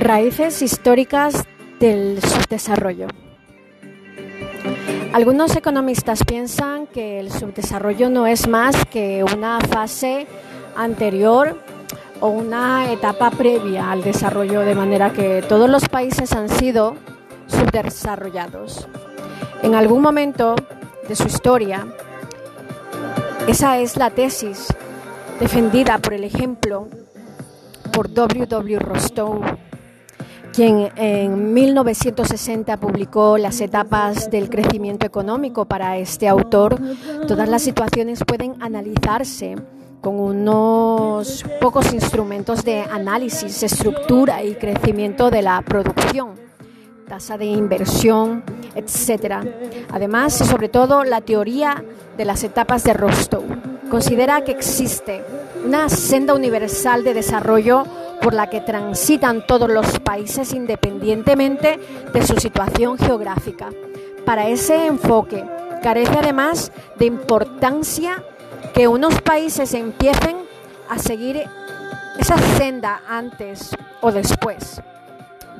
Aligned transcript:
Raíces 0.00 0.62
históricas 0.62 1.44
del 1.80 2.20
subdesarrollo. 2.22 3.08
Algunos 5.12 5.56
economistas 5.56 6.22
piensan 6.22 6.86
que 6.86 7.18
el 7.18 7.32
subdesarrollo 7.32 8.08
no 8.08 8.28
es 8.28 8.46
más 8.46 8.76
que 8.86 9.24
una 9.24 9.58
fase 9.60 10.28
anterior 10.76 11.60
o 12.20 12.28
una 12.28 12.92
etapa 12.92 13.32
previa 13.32 13.90
al 13.90 14.04
desarrollo, 14.04 14.60
de 14.60 14.76
manera 14.76 15.12
que 15.12 15.42
todos 15.48 15.68
los 15.68 15.88
países 15.88 16.32
han 16.32 16.48
sido 16.48 16.94
subdesarrollados. 17.48 18.86
En 19.64 19.74
algún 19.74 20.00
momento 20.00 20.54
de 21.08 21.16
su 21.16 21.26
historia, 21.26 21.88
esa 23.48 23.80
es 23.80 23.96
la 23.96 24.10
tesis 24.10 24.68
defendida 25.40 25.98
por 25.98 26.14
el 26.14 26.22
ejemplo 26.22 26.86
por 27.92 28.14
W. 28.14 28.46
W. 28.46 28.78
Rostow 28.78 29.40
quien 30.58 30.90
en 30.96 31.54
1960 31.54 32.78
publicó 32.78 33.38
Las 33.38 33.60
etapas 33.60 34.28
del 34.28 34.50
crecimiento 34.50 35.06
económico 35.06 35.66
para 35.66 35.98
este 35.98 36.26
autor, 36.26 36.80
todas 37.28 37.48
las 37.48 37.62
situaciones 37.62 38.24
pueden 38.26 38.60
analizarse 38.60 39.54
con 40.00 40.18
unos 40.18 41.44
pocos 41.60 41.92
instrumentos 41.94 42.64
de 42.64 42.80
análisis, 42.80 43.62
estructura 43.62 44.42
y 44.42 44.56
crecimiento 44.56 45.30
de 45.30 45.42
la 45.42 45.62
producción, 45.62 46.30
tasa 47.06 47.38
de 47.38 47.44
inversión, 47.44 48.42
etc. 48.74 49.34
Además, 49.92 50.40
y 50.40 50.44
sobre 50.44 50.68
todo, 50.68 51.04
la 51.04 51.20
teoría 51.20 51.84
de 52.16 52.24
las 52.24 52.42
etapas 52.42 52.82
de 52.82 52.94
Rostow 52.94 53.44
considera 53.88 54.42
que 54.42 54.50
existe 54.50 55.22
una 55.64 55.88
senda 55.88 56.34
universal 56.34 57.04
de 57.04 57.14
desarrollo 57.14 57.84
por 58.22 58.34
la 58.34 58.48
que 58.48 58.60
transitan 58.60 59.46
todos 59.46 59.70
los 59.70 59.98
países 60.00 60.52
independientemente 60.52 61.78
de 62.12 62.26
su 62.26 62.36
situación 62.36 62.98
geográfica. 62.98 63.70
Para 64.24 64.48
ese 64.48 64.86
enfoque 64.86 65.44
carece 65.82 66.18
además 66.18 66.72
de 66.96 67.06
importancia 67.06 68.22
que 68.74 68.88
unos 68.88 69.20
países 69.22 69.74
empiecen 69.74 70.36
a 70.88 70.98
seguir 70.98 71.44
esa 72.18 72.36
senda 72.56 73.02
antes 73.08 73.70
o 74.00 74.12
después. 74.12 74.80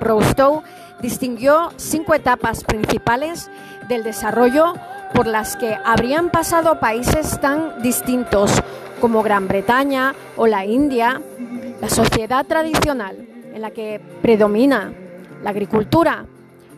Rostow 0.00 0.62
distinguió 1.00 1.70
cinco 1.77 2.14
etapas 2.14 2.64
principales 2.64 3.50
del 3.88 4.02
desarrollo 4.02 4.75
por 5.14 5.27
las 5.27 5.56
que 5.56 5.77
habrían 5.84 6.30
pasado 6.30 6.80
países 6.80 7.41
tan 7.41 7.80
distintos 7.82 8.62
como 9.00 9.22
Gran 9.22 9.48
Bretaña 9.48 10.14
o 10.36 10.47
la 10.47 10.64
India, 10.64 11.20
la 11.80 11.88
sociedad 11.88 12.46
tradicional 12.46 13.16
en 13.54 13.60
la 13.60 13.70
que 13.70 14.00
predomina 14.22 14.92
la 15.42 15.50
agricultura, 15.50 16.26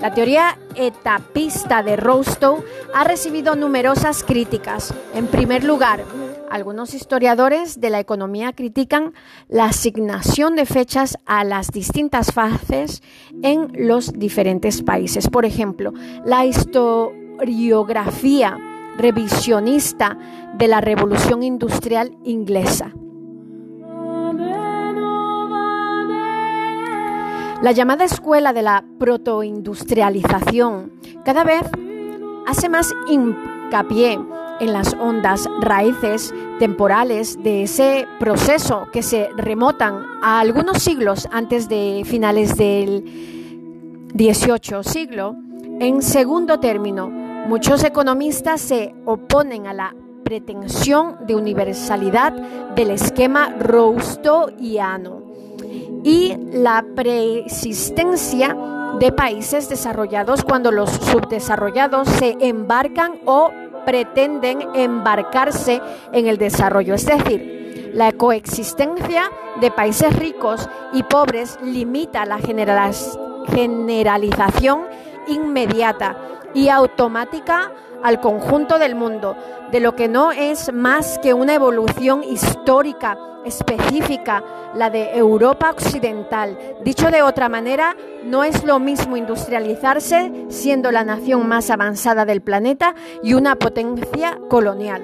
La 0.00 0.14
teoría 0.14 0.56
etapista 0.74 1.82
de 1.82 1.96
Rostow 1.96 2.62
ha 2.94 3.02
recibido 3.04 3.56
numerosas 3.56 4.22
críticas. 4.22 4.94
En 5.14 5.26
primer 5.26 5.64
lugar, 5.64 6.04
algunos 6.50 6.94
historiadores 6.94 7.80
de 7.80 7.90
la 7.90 8.00
economía 8.00 8.52
critican 8.52 9.12
la 9.48 9.66
asignación 9.66 10.56
de 10.56 10.66
fechas 10.66 11.16
a 11.26 11.44
las 11.44 11.68
distintas 11.68 12.32
fases 12.32 13.04
en 13.42 13.70
los 13.74 14.12
diferentes 14.12 14.82
países. 14.82 15.28
Por 15.28 15.44
ejemplo, 15.44 15.92
la 16.24 16.46
historiografía 16.46 18.58
revisionista 18.96 20.16
de 20.56 20.68
la 20.68 20.80
Revolución 20.80 21.42
Industrial 21.42 22.16
Inglesa. 22.24 22.92
La 27.62 27.72
llamada 27.72 28.04
escuela 28.04 28.52
de 28.52 28.62
la 28.62 28.84
protoindustrialización 28.98 30.92
cada 31.24 31.42
vez 31.44 31.62
hace 32.46 32.68
más 32.68 32.94
hincapié 33.08 34.18
en 34.60 34.72
las 34.72 34.94
ondas 34.94 35.48
raíces 35.60 36.32
temporales 36.58 37.42
de 37.42 37.64
ese 37.64 38.06
proceso 38.18 38.86
que 38.92 39.02
se 39.02 39.28
remotan 39.36 40.04
a 40.22 40.40
algunos 40.40 40.82
siglos 40.82 41.28
antes 41.32 41.68
de 41.68 42.02
finales 42.04 42.56
del 42.56 43.04
XVIII 44.16 44.82
siglo. 44.82 45.36
En 45.80 46.02
segundo 46.02 46.60
término, 46.60 47.08
muchos 47.08 47.82
economistas 47.84 48.60
se 48.60 48.94
oponen 49.04 49.66
a 49.66 49.72
la 49.72 49.94
pretensión 50.24 51.18
de 51.26 51.34
universalidad 51.34 52.32
del 52.32 52.90
esquema 52.90 53.50
rostoiano 53.58 55.22
y 56.02 56.36
la 56.52 56.84
persistencia 56.94 58.56
de 59.00 59.10
países 59.12 59.68
desarrollados 59.68 60.44
cuando 60.44 60.70
los 60.70 60.90
subdesarrollados 60.90 62.08
se 62.08 62.36
embarcan 62.40 63.18
o 63.24 63.50
pretenden 63.84 64.60
embarcarse 64.74 65.80
en 66.12 66.26
el 66.26 66.38
desarrollo. 66.38 66.94
Es 66.94 67.06
decir, 67.06 67.92
la 67.94 68.12
coexistencia 68.12 69.30
de 69.60 69.70
países 69.70 70.16
ricos 70.16 70.68
y 70.92 71.04
pobres 71.04 71.58
limita 71.62 72.26
la 72.26 72.38
generalización 72.38 74.80
inmediata 75.28 76.18
y 76.54 76.68
automática 76.68 77.70
al 78.04 78.20
conjunto 78.20 78.78
del 78.78 78.94
mundo, 78.94 79.34
de 79.72 79.80
lo 79.80 79.96
que 79.96 80.08
no 80.08 80.30
es 80.30 80.72
más 80.72 81.18
que 81.18 81.32
una 81.32 81.54
evolución 81.54 82.22
histórica 82.22 83.18
específica, 83.46 84.44
la 84.74 84.90
de 84.90 85.16
Europa 85.16 85.70
Occidental. 85.70 86.58
Dicho 86.84 87.10
de 87.10 87.22
otra 87.22 87.48
manera, 87.48 87.96
no 88.22 88.44
es 88.44 88.62
lo 88.62 88.78
mismo 88.78 89.16
industrializarse 89.16 90.46
siendo 90.48 90.92
la 90.92 91.02
nación 91.02 91.48
más 91.48 91.70
avanzada 91.70 92.26
del 92.26 92.42
planeta 92.42 92.94
y 93.22 93.32
una 93.32 93.56
potencia 93.56 94.38
colonial, 94.50 95.02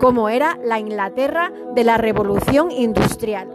como 0.00 0.28
era 0.28 0.58
la 0.64 0.80
Inglaterra 0.80 1.52
de 1.74 1.84
la 1.84 1.98
Revolución 1.98 2.72
Industrial, 2.72 3.48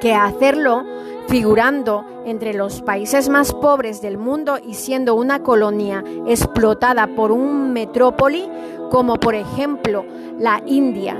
que 0.00 0.14
hacerlo 0.14 0.84
figurando 1.28 2.04
entre 2.24 2.54
los 2.54 2.82
países 2.82 3.28
más 3.28 3.52
pobres 3.52 4.00
del 4.00 4.18
mundo 4.18 4.58
y 4.64 4.74
siendo 4.74 5.14
una 5.14 5.42
colonia 5.42 6.04
explotada 6.26 7.14
por 7.14 7.32
un 7.32 7.72
metrópoli 7.72 8.48
como 8.90 9.16
por 9.16 9.34
ejemplo 9.34 10.04
la 10.38 10.62
India 10.66 11.18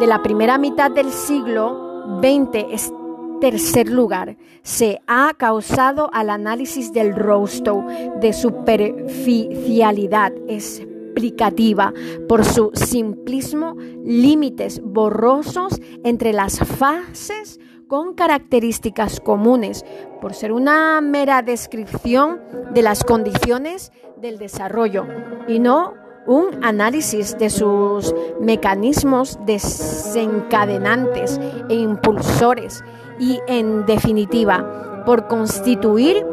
de 0.00 0.06
la 0.06 0.22
primera 0.22 0.58
mitad 0.58 0.90
del 0.90 1.10
siglo 1.10 2.18
XX 2.20 2.66
es 2.70 2.92
tercer 3.40 3.88
lugar. 3.88 4.36
Se 4.62 5.00
ha 5.06 5.32
causado 5.36 6.10
al 6.12 6.30
análisis 6.30 6.92
del 6.92 7.14
Rostow 7.14 7.84
de 8.20 8.32
superficialidad 8.32 10.32
explicativa 10.48 11.92
por 12.28 12.44
su 12.44 12.70
simplismo, 12.74 13.76
límites 14.04 14.80
borrosos 14.82 15.80
entre 16.04 16.32
las 16.32 16.58
fases 16.58 17.60
con 17.88 18.14
características 18.14 19.20
comunes, 19.20 19.84
por 20.20 20.34
ser 20.34 20.52
una 20.52 21.00
mera 21.00 21.42
descripción 21.42 22.40
de 22.72 22.82
las 22.82 23.04
condiciones 23.04 23.92
del 24.16 24.38
desarrollo 24.38 25.06
y 25.46 25.58
no 25.60 25.94
un 26.26 26.64
análisis 26.64 27.38
de 27.38 27.50
sus 27.50 28.12
mecanismos 28.40 29.38
desencadenantes 29.46 31.38
e 31.68 31.74
impulsores 31.74 32.82
y, 33.20 33.38
en 33.46 33.86
definitiva, 33.86 35.04
por 35.06 35.28
constituir 35.28 36.26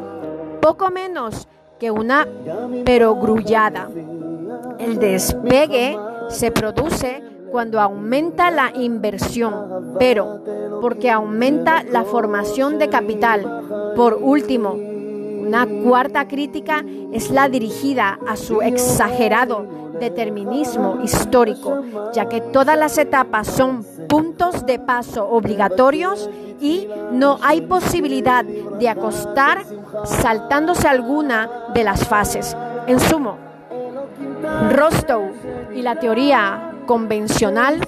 poco 0.62 0.90
menos 0.90 1.48
que 1.80 1.92
una 1.92 2.28
perogrullada. 2.86 3.90
El 4.80 4.98
despegue 4.98 5.98
se 6.30 6.52
produce 6.52 7.22
cuando 7.54 7.80
aumenta 7.80 8.50
la 8.50 8.72
inversión, 8.74 9.94
pero 10.00 10.42
porque 10.82 11.12
aumenta 11.12 11.84
la 11.84 12.04
formación 12.04 12.80
de 12.80 12.90
capital. 12.90 13.94
Por 13.96 14.16
último, 14.16 14.72
una 14.72 15.68
cuarta 15.68 16.28
crítica 16.28 16.84
es 17.12 17.30
la 17.30 17.50
dirigida 17.50 18.18
a 18.28 18.38
su 18.38 18.64
exagerado 18.64 19.68
determinismo 20.00 20.98
histórico, 21.04 21.84
ya 22.12 22.28
que 22.28 22.42
todas 22.42 22.76
las 22.76 22.98
etapas 22.98 23.46
son 23.46 23.86
puntos 24.10 24.66
de 24.66 24.80
paso 24.80 25.30
obligatorios 25.30 26.32
y 26.60 26.88
no 27.12 27.38
hay 27.44 27.62
posibilidad 27.62 28.44
de 28.44 28.90
acostar 28.90 29.62
saltándose 30.06 30.88
alguna 30.88 31.52
de 31.76 31.84
las 31.84 32.08
fases. 32.08 32.58
En 32.88 33.00
sumo, 33.00 33.38
Rostow 34.72 35.30
y 35.76 35.84
la 35.84 36.00
teoría 36.00 36.73
convencional 36.86 37.80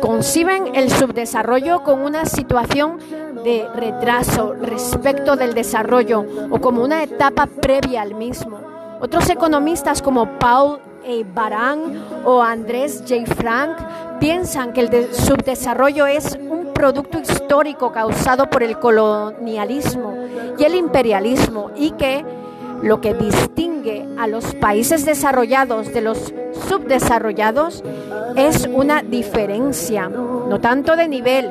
conciben 0.00 0.74
el 0.74 0.90
subdesarrollo 0.90 1.82
como 1.82 2.06
una 2.06 2.24
situación 2.24 2.98
de 3.44 3.66
retraso 3.74 4.54
respecto 4.54 5.36
del 5.36 5.54
desarrollo 5.54 6.24
o 6.50 6.60
como 6.60 6.82
una 6.82 7.02
etapa 7.02 7.46
previa 7.46 8.02
al 8.02 8.14
mismo. 8.14 8.58
Otros 9.00 9.28
economistas 9.30 10.02
como 10.02 10.38
Paul 10.38 10.80
E. 11.04 11.24
Baran 11.24 12.04
o 12.24 12.42
Andrés 12.42 13.04
J. 13.08 13.26
Frank 13.34 13.78
piensan 14.18 14.72
que 14.72 14.80
el 14.80 15.14
subdesarrollo 15.14 16.06
es 16.06 16.36
un 16.40 16.72
producto 16.74 17.18
histórico 17.18 17.92
causado 17.92 18.50
por 18.50 18.62
el 18.62 18.78
colonialismo 18.78 20.14
y 20.58 20.64
el 20.64 20.74
imperialismo 20.74 21.70
y 21.76 21.92
que 21.92 22.24
lo 22.82 23.00
que 23.00 23.14
distingue 23.14 24.06
a 24.18 24.26
los 24.26 24.54
países 24.54 25.04
desarrollados 25.04 25.92
de 25.92 26.00
los 26.00 26.32
subdesarrollados 26.68 27.82
es 28.36 28.68
una 28.72 29.02
diferencia, 29.02 30.08
no 30.08 30.60
tanto 30.60 30.96
de 30.96 31.08
nivel 31.08 31.50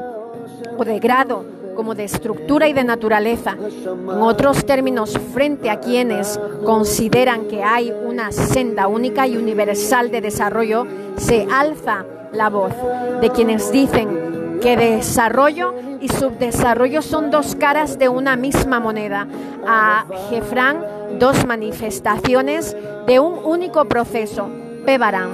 o 0.78 0.84
de 0.86 1.00
grado, 1.00 1.46
como 1.76 1.94
de 1.94 2.06
estructura 2.06 2.68
y 2.68 2.74
de 2.74 2.84
naturaleza. 2.84 3.56
En 3.56 4.22
otros 4.22 4.66
términos, 4.66 5.18
frente 5.34 5.70
a 5.70 5.80
quienes 5.80 6.40
consideran 6.66 7.48
que 7.48 7.64
hay 7.64 7.92
una 7.92 8.32
senda 8.32 8.88
única 8.88 9.28
y 9.28 9.38
universal 9.38 10.10
de 10.10 10.22
desarrollo, 10.22 10.88
se 11.18 11.48
alza 11.52 12.04
la 12.34 12.50
voz 12.50 12.74
de 13.22 13.30
quienes 13.30 13.72
dicen 13.72 14.27
que 14.62 14.78
desarrollo 14.78 15.74
y 16.02 16.10
subdesarrollo 16.10 17.02
son 17.02 17.32
dos 17.32 17.56
caras 17.56 17.98
de 17.98 18.10
una 18.10 18.36
misma 18.36 18.80
moneda. 18.80 19.28
A 19.66 20.06
Jefran, 20.30 20.84
dos 21.20 21.46
manifestaciones 21.46 22.76
de 23.06 23.20
un 23.20 23.40
único 23.44 23.86
proceso, 23.86 24.50
Pebarán, 24.86 25.30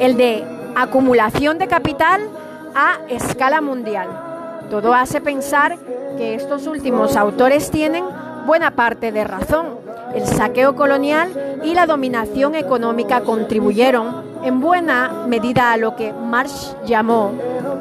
el 0.00 0.16
de 0.16 0.44
acumulación 0.74 1.58
de 1.58 1.68
capital 1.68 2.28
a 2.74 2.98
escala 3.08 3.60
mundial. 3.60 4.08
Todo 4.70 4.94
hace 4.94 5.20
pensar 5.20 5.78
que 6.16 6.34
estos 6.34 6.66
últimos 6.66 7.16
autores 7.16 7.70
tienen 7.70 8.04
buena 8.46 8.72
parte 8.72 9.12
de 9.12 9.24
razón. 9.24 9.78
El 10.14 10.26
saqueo 10.26 10.76
colonial 10.76 11.60
y 11.64 11.74
la 11.74 11.86
dominación 11.86 12.54
económica 12.54 13.22
contribuyeron 13.22 14.22
en 14.44 14.60
buena 14.60 15.24
medida 15.26 15.72
a 15.72 15.76
lo 15.76 15.96
que 15.96 16.12
Marx 16.12 16.76
llamó 16.86 17.32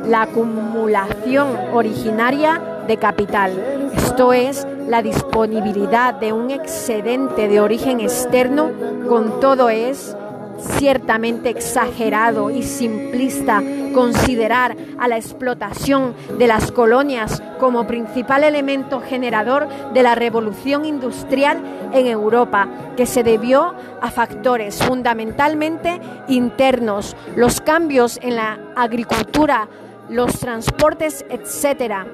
la 0.06 0.24
acumulación 0.24 1.58
originaria 1.74 2.62
de 2.88 2.98
capital, 2.98 3.52
esto 3.96 4.34
es, 4.34 4.68
la 4.88 5.02
disponibilidad 5.02 6.14
de 6.14 6.34
un 6.34 6.52
excedente 6.52 7.48
de 7.48 7.62
origen 7.62 8.00
externo, 8.00 8.72
con 9.08 9.40
todo 9.40 9.70
es 9.70 10.16
ciertamente 10.60 11.50
exagerado 11.50 12.50
y 12.50 12.64
simplista 12.64 13.62
considerar 13.94 14.76
a 14.98 15.08
la 15.08 15.18
explotación 15.18 16.16
de 16.38 16.48
las 16.48 16.72
colonias 16.72 17.42
como 17.60 17.86
principal 17.86 18.44
elemento 18.44 19.02
generador 19.02 19.68
de 19.94 20.04
la 20.04 20.16
revolución 20.16 20.86
industrial 20.86 21.60
en 21.94 22.08
Europa, 22.08 22.68
que 22.98 23.06
se 23.06 23.24
debió 23.24 23.74
a 24.02 24.12
factores 24.12 24.84
fundamentalmente 24.84 26.02
internos, 26.28 27.16
los 27.36 27.62
cambios 27.62 28.20
en 28.22 28.36
la 28.36 28.60
agricultura, 28.76 29.68
los 30.14 30.40
transportes, 30.40 31.26
etcétera. 31.30 32.06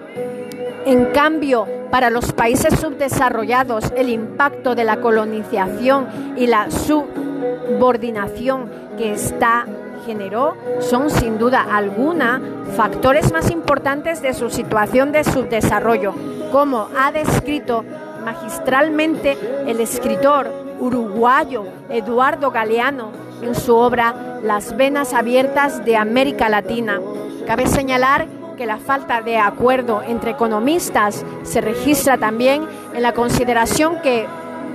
En 0.86 1.08
cambio, 1.08 1.68
para 1.92 2.10
los 2.10 2.32
países 2.32 2.80
subdesarrollados, 2.80 3.92
el 3.96 4.10
impacto 4.10 4.74
de 4.74 4.86
la 4.86 5.02
colonización 5.02 6.08
y 6.38 6.48
la 6.48 6.72
subordinación 6.72 8.70
que 8.98 9.14
esta 9.14 9.66
generó 10.06 10.56
son 10.80 11.10
sin 11.10 11.38
duda 11.38 11.68
alguna 11.70 12.42
factores 12.76 13.34
más 13.34 13.52
importantes 13.52 14.22
de 14.22 14.34
su 14.34 14.50
situación 14.50 15.12
de 15.12 15.26
subdesarrollo, 15.26 16.14
como 16.54 16.88
ha 16.98 17.12
descrito 17.12 17.84
magistralmente 18.24 19.38
el 19.68 19.82
escritor 19.82 20.50
uruguayo 20.80 21.66
Eduardo 21.90 22.50
Galeano 22.52 23.12
en 23.42 23.56
su 23.56 23.76
obra 23.76 24.29
Las 24.44 24.78
venas 24.78 25.14
abiertas 25.14 25.84
de 25.84 25.98
América 25.98 26.48
Latina. 26.48 27.02
Cabe 27.46 27.68
señalar 27.68 28.28
que 28.58 28.66
la 28.66 28.78
falta 28.78 29.22
de 29.22 29.38
acuerdo 29.38 30.02
entre 30.02 30.32
economistas 30.32 31.26
se 31.44 31.60
registra 31.60 32.18
también 32.18 32.64
en 32.94 33.02
la 33.02 33.14
consideración 33.14 34.02
que 34.02 34.28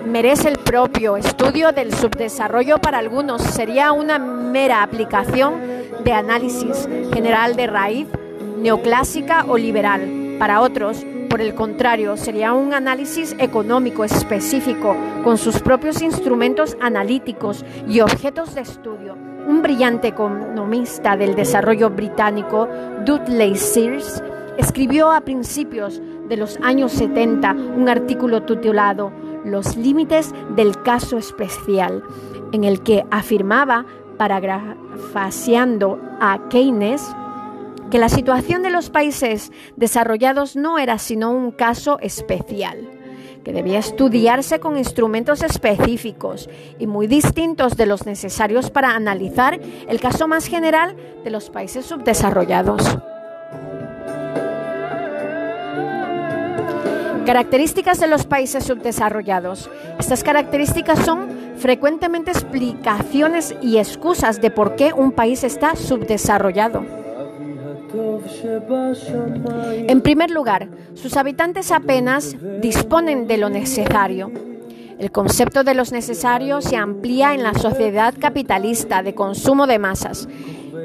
merece 0.06 0.48
el 0.48 0.58
propio 0.58 1.16
estudio 1.16 1.72
del 1.72 1.94
subdesarrollo 1.94 2.78
para 2.78 2.98
algunos. 2.98 3.40
Sería 3.42 3.92
una 3.92 4.18
mera 4.18 4.82
aplicación 4.82 5.54
de 6.04 6.12
análisis 6.12 6.86
general 7.14 7.56
de 7.56 7.66
raíz, 7.66 8.06
neoclásica 8.58 9.46
o 9.48 9.56
liberal. 9.56 10.36
Para 10.38 10.60
otros, 10.60 11.06
por 11.30 11.40
el 11.40 11.54
contrario, 11.54 12.18
sería 12.18 12.52
un 12.52 12.74
análisis 12.74 13.34
económico 13.38 14.04
específico 14.04 14.94
con 15.22 15.38
sus 15.38 15.60
propios 15.60 16.02
instrumentos 16.02 16.76
analíticos 16.82 17.64
y 17.88 18.00
objetos 18.00 18.54
de 18.54 18.60
estudio 18.60 19.23
un 19.46 19.62
brillante 19.62 20.08
economista 20.08 21.16
del 21.16 21.34
desarrollo 21.34 21.90
británico, 21.90 22.68
Dudley 23.04 23.56
Sears, 23.56 24.22
escribió 24.56 25.10
a 25.10 25.20
principios 25.22 26.00
de 26.28 26.36
los 26.36 26.58
años 26.62 26.92
70 26.92 27.52
un 27.52 27.88
artículo 27.88 28.42
titulado 28.42 29.12
Los 29.44 29.76
límites 29.76 30.32
del 30.56 30.80
caso 30.82 31.18
especial, 31.18 32.02
en 32.52 32.64
el 32.64 32.82
que 32.82 33.04
afirmaba, 33.10 33.84
paragrafaseando 34.16 36.00
a 36.20 36.48
Keynes, 36.48 37.04
que 37.90 37.98
la 37.98 38.08
situación 38.08 38.62
de 38.62 38.70
los 38.70 38.90
países 38.90 39.52
desarrollados 39.76 40.56
no 40.56 40.78
era 40.78 40.98
sino 40.98 41.30
un 41.32 41.50
caso 41.50 41.98
especial 42.00 42.93
que 43.44 43.52
debía 43.52 43.78
estudiarse 43.78 44.58
con 44.58 44.76
instrumentos 44.78 45.42
específicos 45.42 46.48
y 46.78 46.86
muy 46.86 47.06
distintos 47.06 47.76
de 47.76 47.86
los 47.86 48.06
necesarios 48.06 48.70
para 48.70 48.96
analizar 48.96 49.60
el 49.88 50.00
caso 50.00 50.26
más 50.26 50.46
general 50.46 50.96
de 51.22 51.30
los 51.30 51.50
países 51.50 51.84
subdesarrollados. 51.84 52.98
Características 57.26 58.00
de 58.00 58.06
los 58.06 58.26
países 58.26 58.64
subdesarrollados. 58.64 59.70
Estas 59.98 60.22
características 60.22 60.98
son 60.98 61.28
frecuentemente 61.56 62.30
explicaciones 62.30 63.54
y 63.62 63.78
excusas 63.78 64.40
de 64.40 64.50
por 64.50 64.76
qué 64.76 64.92
un 64.92 65.12
país 65.12 65.44
está 65.44 65.76
subdesarrollado. 65.76 67.03
En 69.88 70.00
primer 70.00 70.30
lugar, 70.30 70.68
sus 70.94 71.16
habitantes 71.16 71.70
apenas 71.70 72.36
disponen 72.60 73.26
de 73.26 73.38
lo 73.38 73.48
necesario. 73.48 74.30
El 74.98 75.10
concepto 75.10 75.64
de 75.64 75.74
los 75.74 75.92
necesarios 75.92 76.64
se 76.64 76.76
amplía 76.76 77.34
en 77.34 77.42
la 77.42 77.54
sociedad 77.54 78.14
capitalista 78.18 79.02
de 79.02 79.14
consumo 79.14 79.66
de 79.66 79.78
masas 79.78 80.28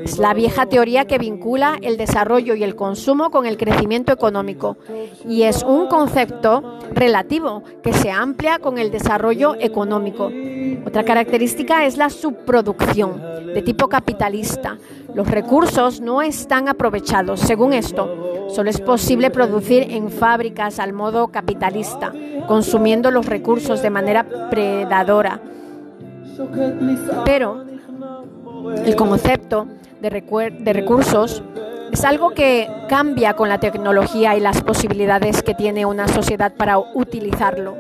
es 0.03 0.17
la 0.17 0.34
vieja 0.34 0.65
teoría 0.65 1.05
que 1.05 1.17
vincula 1.17 1.77
el 1.81 1.98
desarrollo 1.98 2.55
y 2.55 2.63
el 2.63 2.75
consumo 2.75 3.31
con 3.31 3.46
el 3.46 3.58
crecimiento 3.58 4.12
económico 4.12 4.77
y 5.27 5.43
es 5.43 5.63
un 5.63 5.88
concepto 5.88 6.79
relativo 6.91 7.63
que 7.84 7.93
se 7.93 8.12
amplia 8.12 8.60
con 8.60 8.77
el 8.77 8.91
desarrollo 8.91 9.55
económico. 9.60 10.31
Otra 10.86 11.03
característica 11.03 11.86
es 11.86 11.98
la 11.98 12.10
subproducción 12.10 13.22
de 13.53 13.62
tipo 13.62 13.88
capitalista. 13.88 14.77
Los 15.13 15.29
recursos 15.29 16.01
no 16.01 16.22
están 16.22 16.67
aprovechados. 16.67 17.39
Según 17.39 17.74
esto, 17.74 18.48
solo 18.50 18.69
es 18.69 18.79
posible 18.79 19.31
producir 19.31 19.88
en 19.91 20.10
fábricas 20.10 20.79
al 20.79 20.93
modo 20.93 21.27
capitalista, 21.27 22.13
consumiendo 22.48 23.12
los 23.12 23.25
recursos 23.25 23.81
de 23.81 23.89
manera 23.89 24.50
predadora. 24.50 25.41
Pero 27.25 27.65
el 28.86 28.96
concepto 28.96 29.67
de, 30.01 30.74
recursos 30.74 31.44
es 31.91 32.06
algo 32.06 32.32
que 32.32 32.70
cambia 32.88 33.34
con 33.34 33.50
la 33.50 33.60
tecnología 33.60 34.36
y 34.36 34.39
las 34.39 34.62
posibilidades 34.62 35.41
que 35.44 35.53
tiene 35.53 35.86
una 35.86 36.08
sociedad 36.08 36.53
para 36.53 36.77
utilizarlo. 36.77 37.75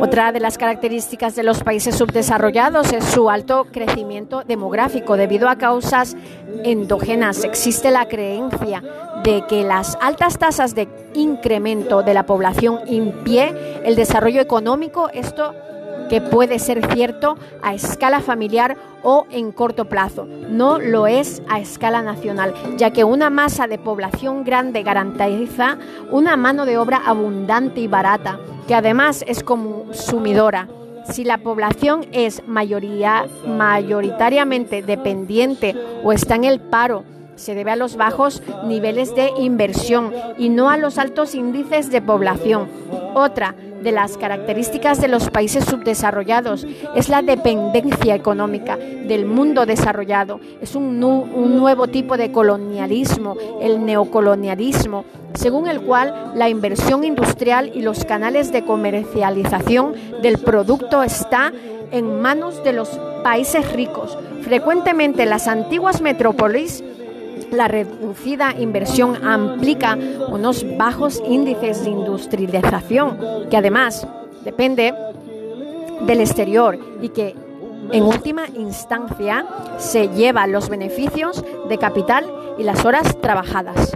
Otra 0.00 0.32
de 0.32 0.40
las 0.40 0.58
características 0.58 1.36
de 1.36 1.42
los 1.42 1.62
países 1.62 1.94
subdesarrollados 1.94 2.92
es 2.92 3.04
su 3.04 3.30
alto 3.30 3.66
crecimiento 3.70 4.42
demográfico. 4.42 5.16
Debido 5.16 5.48
a 5.48 5.56
causas 5.56 6.16
endógenas, 6.64 7.44
existe 7.44 7.90
la 7.90 8.08
creencia 8.08 8.82
de 9.22 9.44
que 9.46 9.62
las 9.62 9.96
altas 10.00 10.38
tasas 10.38 10.74
de 10.74 10.88
incremento 11.14 12.02
de 12.02 12.14
la 12.14 12.26
población 12.26 12.80
impide 12.86 13.54
el 13.84 13.94
desarrollo 13.94 14.40
económico. 14.40 15.08
Esto 15.12 15.54
que 16.12 16.20
puede 16.20 16.58
ser 16.58 16.86
cierto 16.92 17.38
a 17.62 17.72
escala 17.72 18.20
familiar 18.20 18.76
o 19.02 19.26
en 19.30 19.50
corto 19.50 19.86
plazo. 19.86 20.26
No 20.26 20.78
lo 20.78 21.06
es 21.06 21.40
a 21.48 21.58
escala 21.58 22.02
nacional, 22.02 22.52
ya 22.76 22.90
que 22.90 23.02
una 23.02 23.30
masa 23.30 23.66
de 23.66 23.78
población 23.78 24.44
grande 24.44 24.82
garantiza 24.82 25.78
una 26.10 26.36
mano 26.36 26.66
de 26.66 26.76
obra 26.76 27.00
abundante 27.02 27.80
y 27.80 27.86
barata, 27.86 28.38
que 28.68 28.74
además 28.74 29.24
es 29.26 29.42
consumidora. 29.42 30.68
Si 31.10 31.24
la 31.24 31.38
población 31.38 32.04
es 32.12 32.46
mayoría, 32.46 33.24
mayoritariamente 33.46 34.82
dependiente 34.82 35.74
o 36.04 36.12
está 36.12 36.34
en 36.34 36.44
el 36.44 36.60
paro, 36.60 37.04
se 37.36 37.54
debe 37.54 37.70
a 37.70 37.76
los 37.76 37.96
bajos 37.96 38.42
niveles 38.64 39.14
de 39.14 39.30
inversión 39.38 40.12
y 40.38 40.48
no 40.48 40.70
a 40.70 40.76
los 40.76 40.98
altos 40.98 41.34
índices 41.34 41.90
de 41.90 42.02
población. 42.02 42.68
Otra 43.14 43.54
de 43.82 43.92
las 43.92 44.16
características 44.16 45.00
de 45.00 45.08
los 45.08 45.28
países 45.30 45.64
subdesarrollados 45.64 46.66
es 46.94 47.08
la 47.08 47.22
dependencia 47.22 48.14
económica 48.14 48.76
del 48.76 49.26
mundo 49.26 49.66
desarrollado. 49.66 50.40
Es 50.60 50.74
un, 50.76 51.02
un, 51.02 51.56
nuevo 51.56 51.88
tipo 51.88 52.16
de 52.16 52.30
colonialismo, 52.30 53.36
el 53.60 53.84
neocolonialismo, 53.84 55.04
según 55.34 55.68
el 55.68 55.80
cual 55.80 56.32
la 56.34 56.48
inversión 56.48 57.04
industrial 57.04 57.72
y 57.74 57.82
los 57.82 58.04
canales 58.04 58.52
de 58.52 58.64
comercialización 58.64 59.94
del 60.22 60.38
producto 60.38 61.02
está 61.02 61.52
en 61.90 62.20
manos 62.20 62.62
de 62.64 62.72
los 62.72 62.88
países 63.22 63.72
ricos. 63.72 64.16
Frecuentemente 64.42 65.26
las 65.26 65.48
antiguas 65.48 66.00
metrópolis 66.00 66.82
la 67.52 67.68
reducida 67.68 68.54
inversión 68.58 69.16
implica 69.22 69.96
unos 70.28 70.64
bajos 70.76 71.22
índices 71.26 71.84
de 71.84 71.90
industrialización, 71.90 73.18
que 73.50 73.56
además 73.56 74.06
depende 74.44 74.94
del 76.06 76.20
exterior 76.20 76.78
y 77.00 77.10
que 77.10 77.34
en 77.92 78.04
última 78.04 78.48
instancia 78.54 79.44
se 79.78 80.08
lleva 80.08 80.46
los 80.46 80.68
beneficios 80.68 81.44
de 81.68 81.78
capital 81.78 82.24
y 82.58 82.62
las 82.62 82.84
horas 82.84 83.20
trabajadas. 83.20 83.92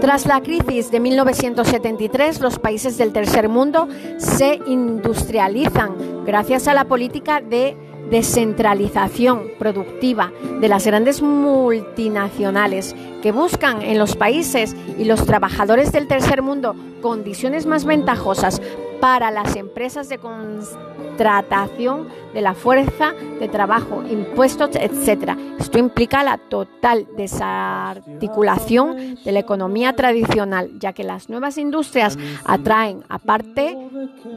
Tras 0.00 0.26
la 0.26 0.40
crisis 0.40 0.90
de 0.90 1.00
1973, 1.00 2.40
los 2.40 2.58
países 2.58 2.96
del 2.98 3.12
tercer 3.12 3.48
mundo 3.48 3.88
se 4.16 4.60
industrializan 4.66 6.24
gracias 6.24 6.68
a 6.68 6.74
la 6.74 6.84
política 6.84 7.40
de 7.40 7.76
descentralización 8.10 9.50
productiva 9.58 10.32
de 10.60 10.68
las 10.68 10.86
grandes 10.86 11.22
multinacionales 11.22 12.94
que 13.22 13.32
buscan 13.32 13.82
en 13.82 13.98
los 13.98 14.16
países 14.16 14.74
y 14.98 15.04
los 15.04 15.24
trabajadores 15.24 15.92
del 15.92 16.06
tercer 16.06 16.42
mundo 16.42 16.74
condiciones 17.00 17.66
más 17.66 17.84
ventajosas 17.84 18.60
para 19.00 19.30
las 19.30 19.56
empresas 19.56 20.08
de 20.08 20.18
contratación 20.18 22.08
de 22.34 22.40
la 22.40 22.54
fuerza 22.54 23.12
de 23.38 23.48
trabajo, 23.48 24.02
impuestos, 24.08 24.70
etc. 24.74 25.36
Esto 25.58 25.78
implica 25.78 26.22
la 26.22 26.38
total 26.38 27.06
desarticulación 27.16 29.18
de 29.24 29.32
la 29.32 29.40
economía 29.40 29.94
tradicional, 29.94 30.70
ya 30.78 30.92
que 30.92 31.04
las 31.04 31.28
nuevas 31.28 31.58
industrias 31.58 32.18
atraen 32.44 33.04
a 33.08 33.18
parte 33.18 33.76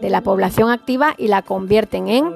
de 0.02 0.10
la 0.10 0.22
población 0.22 0.70
activa 0.70 1.16
y 1.18 1.28
la 1.28 1.42
convierten 1.42 2.08
en 2.08 2.36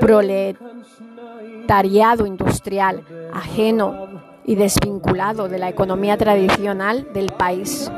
proletariado 0.00 2.26
industrial 2.26 3.02
ajeno 3.32 4.08
y 4.44 4.56
desvinculado 4.56 5.48
de 5.48 5.58
la 5.58 5.68
economía 5.68 6.16
tradicional 6.16 7.12
del 7.12 7.32
país. 7.32 7.90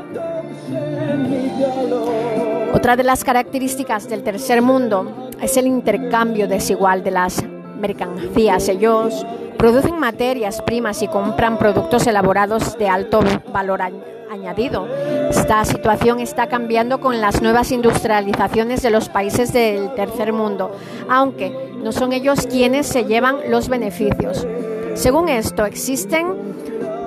Otra 2.73 2.95
de 2.95 3.03
las 3.03 3.23
características 3.23 4.09
del 4.09 4.23
tercer 4.23 4.61
mundo 4.61 5.29
es 5.39 5.57
el 5.57 5.67
intercambio 5.67 6.47
desigual 6.47 7.03
de 7.03 7.11
las 7.11 7.43
mercancías. 7.79 8.67
Ellos 8.67 9.25
producen 9.57 9.99
materias 9.99 10.61
primas 10.63 11.01
y 11.03 11.07
compran 11.07 11.59
productos 11.59 12.07
elaborados 12.07 12.77
de 12.79 12.89
alto 12.89 13.21
valor 13.53 13.81
añadido. 13.81 14.87
Esta 15.29 15.63
situación 15.65 16.19
está 16.19 16.47
cambiando 16.47 16.99
con 16.99 17.21
las 17.21 17.43
nuevas 17.43 17.71
industrializaciones 17.71 18.81
de 18.81 18.89
los 18.89 19.07
países 19.07 19.53
del 19.53 19.93
tercer 19.93 20.33
mundo, 20.33 20.75
aunque 21.09 21.53
no 21.77 21.91
son 21.91 22.11
ellos 22.11 22.47
quienes 22.47 22.87
se 22.87 23.05
llevan 23.05 23.37
los 23.49 23.69
beneficios. 23.69 24.47
Según 24.95 25.29
esto, 25.29 25.65
existen 25.65 26.27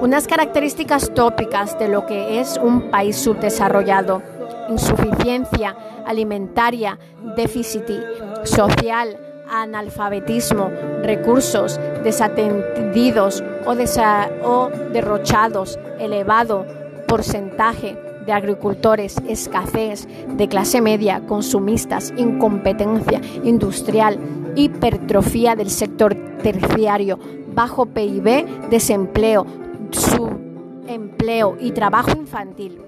unas 0.00 0.28
características 0.28 1.12
tópicas 1.12 1.78
de 1.78 1.88
lo 1.88 2.06
que 2.06 2.40
es 2.40 2.56
un 2.56 2.90
país 2.90 3.16
subdesarrollado. 3.16 4.35
Insuficiencia 4.68 5.76
alimentaria, 6.06 6.98
déficit 7.36 7.88
social, 8.44 9.18
analfabetismo, 9.48 10.70
recursos 11.02 11.78
desatendidos 12.02 13.42
o, 13.64 14.70
derrochados, 14.92 15.78
elevado 15.98 16.66
porcentaje 17.06 17.96
de 18.26 18.32
agricultores, 18.32 19.16
escasez 19.28 20.08
de 20.28 20.48
clase 20.48 20.80
media, 20.80 21.22
consumistas, 21.26 22.12
incompetencia 22.16 23.20
industrial, 23.44 24.18
hipertrofia 24.56 25.54
del 25.54 25.70
sector 25.70 26.14
terciario, 26.42 27.18
bajo 27.54 27.86
PIB, 27.86 28.68
desempleo, 28.68 29.46
subempleo 29.90 31.56
y 31.60 31.70
trabajo 31.70 32.10
infantil. 32.10 32.82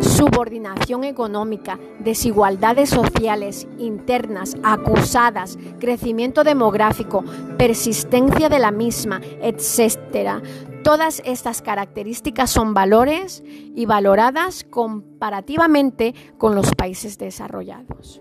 Subordinación 0.00 1.04
económica, 1.04 1.78
desigualdades 1.98 2.90
sociales 2.90 3.66
internas 3.78 4.56
acusadas, 4.62 5.58
crecimiento 5.78 6.44
demográfico, 6.44 7.24
persistencia 7.56 8.48
de 8.48 8.58
la 8.58 8.70
misma, 8.70 9.20
etc. 9.42 10.42
Todas 10.84 11.20
estas 11.24 11.62
características 11.62 12.50
son 12.50 12.74
valores 12.74 13.42
y 13.46 13.86
valoradas 13.86 14.64
comparativamente 14.64 16.14
con 16.38 16.54
los 16.54 16.74
países 16.74 17.18
desarrollados. 17.18 18.20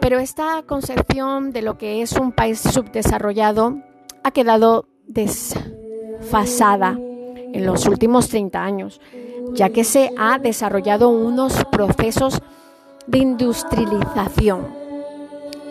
Pero 0.00 0.18
esta 0.18 0.62
concepción 0.64 1.52
de 1.52 1.62
lo 1.62 1.78
que 1.78 2.02
es 2.02 2.12
un 2.12 2.32
país 2.32 2.60
subdesarrollado 2.60 3.78
ha 4.24 4.30
quedado 4.32 4.88
desfasada 5.06 6.98
en 7.52 7.66
los 7.66 7.86
últimos 7.86 8.28
30 8.28 8.62
años, 8.62 9.00
ya 9.52 9.70
que 9.70 9.84
se 9.84 10.10
ha 10.18 10.38
desarrollado 10.38 11.08
unos 11.08 11.64
procesos 11.66 12.40
de 13.06 13.18
industrialización, 13.18 14.66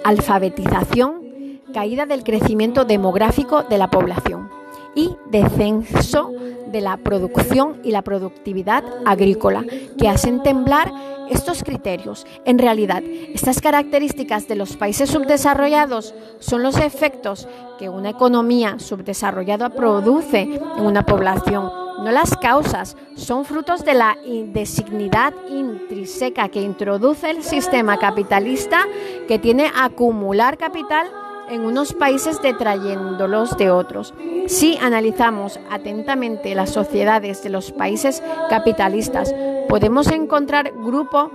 alfabetización, 0.04 1.62
caída 1.74 2.06
del 2.06 2.24
crecimiento 2.24 2.86
demográfico 2.86 3.64
de 3.64 3.78
la 3.78 3.90
población 3.90 4.61
y 4.96 5.16
descenso 5.30 6.32
de 6.72 6.82
la 6.82 6.98
producción 6.98 7.80
y 7.84 7.92
la 7.92 8.02
productividad 8.02 8.84
agrícola, 9.06 9.66
que 9.98 10.08
hacen 10.08 10.42
temblar 10.44 10.92
estos 11.30 11.64
criterios. 11.64 12.26
En 12.46 12.60
realidad, 12.60 13.02
estas 13.34 13.62
características 13.62 14.48
de 14.48 14.56
los 14.56 14.76
países 14.76 15.10
subdesarrollados 15.10 16.14
son 16.40 16.64
los 16.64 16.78
efectos 16.78 17.48
que 17.80 17.90
una 17.90 18.10
economía 18.10 18.80
subdesarrollada 18.80 19.70
produce 19.70 20.42
en 20.42 20.86
una 20.86 21.06
población, 21.06 21.72
no 22.04 22.12
las 22.12 22.36
causas, 22.38 22.98
son 23.16 23.46
frutos 23.46 23.86
de 23.86 23.94
la 23.94 24.18
indesignidad 24.26 25.34
intrínseca 25.50 26.50
que 26.50 26.62
introduce 26.62 27.30
el 27.30 27.44
sistema 27.44 27.98
capitalista 27.98 28.86
que 29.28 29.40
tiene 29.40 29.72
acumular 29.76 30.58
capital 30.58 31.08
en 31.52 31.66
unos 31.66 31.94
países 31.94 32.42
detrayéndolos 32.42 33.58
de 33.58 33.70
otros. 33.70 34.14
Si 34.48 34.78
analizamos 34.78 35.60
atentamente 35.70 36.56
las 36.56 36.70
sociedades 36.70 37.44
de 37.44 37.50
los 37.50 37.72
países 37.72 38.24
capitalistas, 38.50 39.36
podemos 39.68 40.08
encontrar 40.08 40.72
grupos 40.74 41.30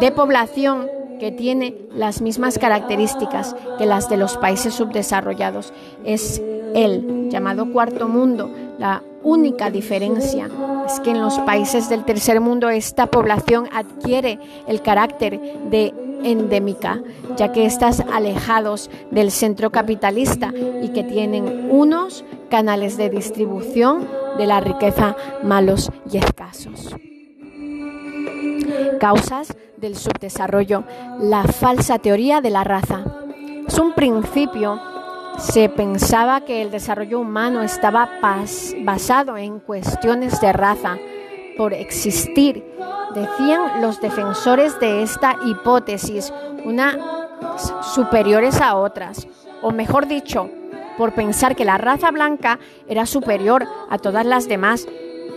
de 0.00 0.10
población 0.10 0.88
que 1.20 1.30
tiene 1.30 1.76
las 1.94 2.20
mismas 2.20 2.58
características 2.58 3.54
que 3.78 3.86
las 3.86 4.08
de 4.08 4.16
los 4.16 4.36
países 4.38 4.74
subdesarrollados. 4.74 5.72
Es 6.04 6.42
el 6.74 7.28
llamado 7.30 7.70
cuarto 7.70 8.08
mundo. 8.08 8.50
La 8.78 9.02
única 9.22 9.70
diferencia 9.70 10.48
es 10.86 11.00
que 11.00 11.10
en 11.10 11.20
los 11.20 11.38
países 11.40 11.88
del 11.88 12.04
tercer 12.04 12.40
mundo 12.40 12.70
esta 12.70 13.06
población 13.06 13.68
adquiere 13.72 14.40
el 14.66 14.82
carácter 14.82 15.38
de 15.70 15.94
endémica, 16.24 17.02
ya 17.36 17.52
que 17.52 17.66
están 17.66 17.92
alejados 18.12 18.90
del 19.10 19.30
centro 19.30 19.70
capitalista 19.70 20.52
y 20.82 20.88
que 20.90 21.04
tienen 21.04 21.68
unos 21.70 22.24
canales 22.50 22.96
de 22.96 23.10
distribución 23.10 24.08
de 24.38 24.46
la 24.46 24.60
riqueza 24.60 25.16
malos 25.42 25.90
y 26.10 26.18
escasos. 26.18 26.94
Causas 29.00 29.54
del 29.76 29.96
subdesarrollo. 29.96 30.84
La 31.20 31.42
falsa 31.44 31.98
teoría 31.98 32.40
de 32.40 32.50
la 32.50 32.64
raza. 32.64 33.04
Es 33.66 33.78
un 33.78 33.92
principio 33.94 34.80
se 35.38 35.68
pensaba 35.68 36.42
que 36.42 36.62
el 36.62 36.70
desarrollo 36.70 37.20
humano 37.20 37.62
estaba 37.62 38.08
basado 38.84 39.36
en 39.36 39.60
cuestiones 39.60 40.40
de 40.40 40.52
raza 40.52 40.98
por 41.56 41.74
existir 41.74 42.64
decían 43.14 43.80
los 43.80 44.00
defensores 44.00 44.78
de 44.80 45.02
esta 45.02 45.36
hipótesis, 45.44 46.32
unas 46.64 46.96
superiores 47.94 48.60
a 48.60 48.76
otras, 48.76 49.26
o 49.60 49.70
mejor 49.70 50.06
dicho, 50.06 50.50
por 50.96 51.12
pensar 51.12 51.56
que 51.56 51.64
la 51.64 51.78
raza 51.78 52.10
blanca 52.10 52.58
era 52.88 53.06
superior 53.06 53.66
a 53.90 53.98
todas 53.98 54.26
las 54.26 54.48
demás. 54.48 54.86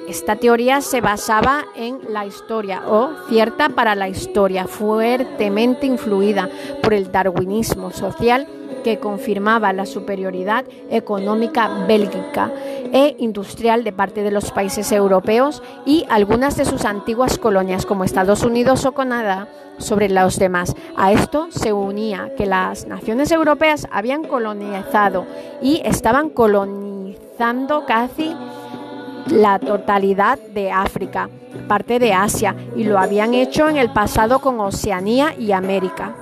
Esta 0.08 0.36
teoría 0.36 0.82
se 0.82 1.02
basaba 1.02 1.66
en 1.76 2.00
la 2.10 2.26
historia 2.26 2.84
o 2.88 3.10
cierta 3.28 3.70
para 3.70 3.96
la 3.96 4.08
historia, 4.08 4.68
fuertemente 4.68 5.88
influida 5.88 6.50
por 6.84 6.94
el 6.94 7.12
darwinismo 7.12 7.92
social 7.92 8.48
que 8.86 9.00
confirmaba 9.00 9.74
la 9.74 9.88
superioridad 9.88 10.64
económica 10.92 11.86
bélgica 11.88 12.52
e 12.94 13.16
industrial 13.18 13.84
de 13.84 13.92
parte 13.92 14.22
de 14.22 14.30
los 14.30 14.52
países 14.52 14.92
europeos 14.92 15.64
y 15.88 16.06
algunas 16.08 16.56
de 16.56 16.66
sus 16.66 16.86
antiguas 16.86 17.40
colonias 17.40 17.88
como 17.88 18.04
Estados 18.04 18.44
Unidos 18.44 18.86
o 18.86 18.92
Canadá 18.92 19.48
sobre 19.80 20.08
los 20.08 20.38
demás. 20.38 20.76
A 20.96 21.12
esto 21.12 21.48
se 21.50 21.74
unía 21.74 22.30
que 22.38 22.46
las 22.46 22.86
naciones 22.86 23.32
europeas 23.32 23.88
habían 23.90 24.24
colonizado 24.24 25.26
y 25.64 25.82
estaban 25.84 26.30
colonizando 26.30 27.88
casi 27.88 28.36
la 29.32 29.58
totalidad 29.58 30.38
de 30.38 30.72
África, 30.72 31.28
parte 31.68 31.98
de 31.98 32.14
Asia, 32.14 32.56
y 32.76 32.84
lo 32.84 33.00
habían 33.00 33.34
hecho 33.34 33.68
en 33.68 33.78
el 33.78 33.92
pasado 33.92 34.38
con 34.38 34.60
Oceanía 34.60 35.34
y 35.36 35.54
América. 35.54 36.14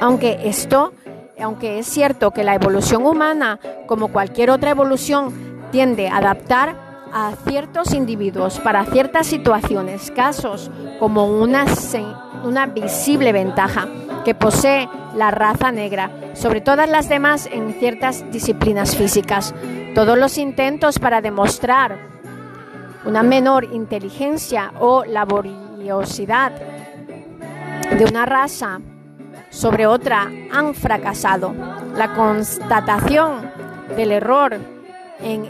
Aunque 0.00 0.38
esto 0.44 0.92
aunque 1.40 1.78
es 1.78 1.86
cierto 1.86 2.30
que 2.30 2.44
la 2.44 2.54
evolución 2.54 3.06
humana, 3.06 3.58
como 3.86 4.08
cualquier 4.08 4.50
otra 4.50 4.70
evolución, 4.70 5.32
tiende 5.70 6.08
a 6.08 6.18
adaptar 6.18 6.76
a 7.12 7.32
ciertos 7.46 7.94
individuos 7.94 8.58
para 8.58 8.84
ciertas 8.86 9.26
situaciones, 9.26 10.10
casos 10.10 10.70
como 10.98 11.26
una, 11.26 11.64
visible 12.66 13.32
ventaja 13.32 13.86
que 14.24 14.34
posee 14.34 14.88
la 15.14 15.30
raza 15.30 15.70
negra 15.70 16.10
sobre 16.34 16.60
todas 16.60 16.88
las 16.88 17.08
demás 17.08 17.48
en 17.50 17.74
ciertas 17.74 18.24
disciplinas 18.32 18.96
físicas. 18.96 19.54
Todos 19.94 20.18
los 20.18 20.38
intentos 20.38 20.98
para 20.98 21.20
demostrar 21.20 21.98
una 23.04 23.22
menor 23.22 23.64
inteligencia 23.64 24.72
o 24.80 25.04
laboriosidad 25.04 26.52
de 27.96 28.04
una 28.06 28.26
raza 28.26 28.80
sobre 29.54 29.86
otra 29.86 30.30
han 30.52 30.74
fracasado. 30.74 31.54
La 31.96 32.14
constatación 32.14 33.50
del 33.96 34.10
error 34.10 34.58
en 35.22 35.46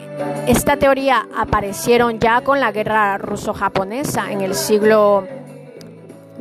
esta 0.46 0.76
teoría 0.76 1.26
aparecieron 1.34 2.18
ya 2.20 2.42
con 2.42 2.60
la 2.60 2.70
guerra 2.70 3.16
ruso-japonesa 3.16 4.30
en 4.30 4.42
el 4.42 4.54
siglo 4.54 5.26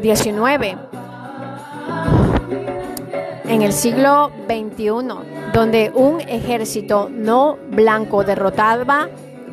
XIX. 0.02 0.78
En 3.46 3.62
el 3.62 3.72
siglo 3.72 4.32
XXI, 4.48 5.52
donde 5.54 5.92
un 5.96 6.20
ejército 6.22 7.10
no 7.10 7.58
blanco 7.70 8.24
derrotaba 8.24 9.08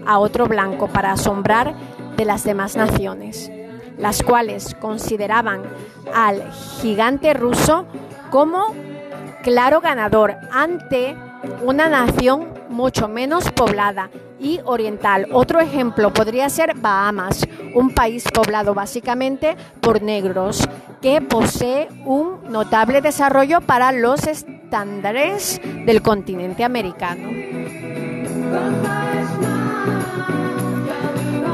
a 0.04 0.18
otro 0.18 0.46
blanco 0.46 0.88
para 0.88 1.12
asombrar 1.12 1.74
de 2.16 2.24
las 2.24 2.42
demás 2.42 2.76
naciones 2.76 3.52
las 4.00 4.22
cuales 4.22 4.74
consideraban 4.80 5.62
al 6.14 6.50
gigante 6.80 7.34
ruso 7.34 7.86
como 8.30 8.74
claro 9.42 9.80
ganador 9.80 10.36
ante 10.50 11.16
una 11.62 11.88
nación 11.88 12.48
mucho 12.68 13.08
menos 13.08 13.50
poblada 13.52 14.10
y 14.38 14.60
oriental. 14.64 15.26
Otro 15.32 15.60
ejemplo 15.60 16.12
podría 16.12 16.48
ser 16.48 16.74
Bahamas, 16.76 17.46
un 17.74 17.94
país 17.94 18.24
poblado 18.32 18.74
básicamente 18.74 19.56
por 19.80 20.02
negros 20.02 20.68
que 21.02 21.20
posee 21.20 21.88
un 22.04 22.40
notable 22.50 23.00
desarrollo 23.00 23.60
para 23.60 23.92
los 23.92 24.26
estándares 24.26 25.60
del 25.86 26.02
continente 26.02 26.64
americano. 26.64 27.28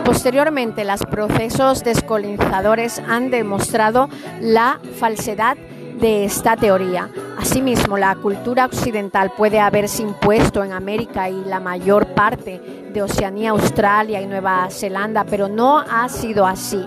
Posteriormente, 0.06 0.84
los 0.84 1.00
procesos 1.00 1.82
descolonizadores 1.82 3.02
han 3.08 3.28
demostrado 3.28 4.08
la 4.40 4.78
falsedad 5.00 5.56
de 6.00 6.24
esta 6.24 6.56
teoría. 6.56 7.10
Asimismo, 7.36 7.98
la 7.98 8.14
cultura 8.14 8.66
occidental 8.66 9.32
puede 9.36 9.58
haberse 9.58 10.02
impuesto 10.02 10.62
en 10.62 10.72
América 10.72 11.28
y 11.28 11.44
la 11.44 11.58
mayor 11.58 12.14
parte 12.14 12.60
de 12.92 13.02
Oceanía, 13.02 13.50
Australia 13.50 14.20
y 14.20 14.26
Nueva 14.28 14.68
Zelanda, 14.70 15.24
pero 15.24 15.48
no 15.48 15.78
ha 15.80 16.08
sido 16.08 16.46
así. 16.46 16.84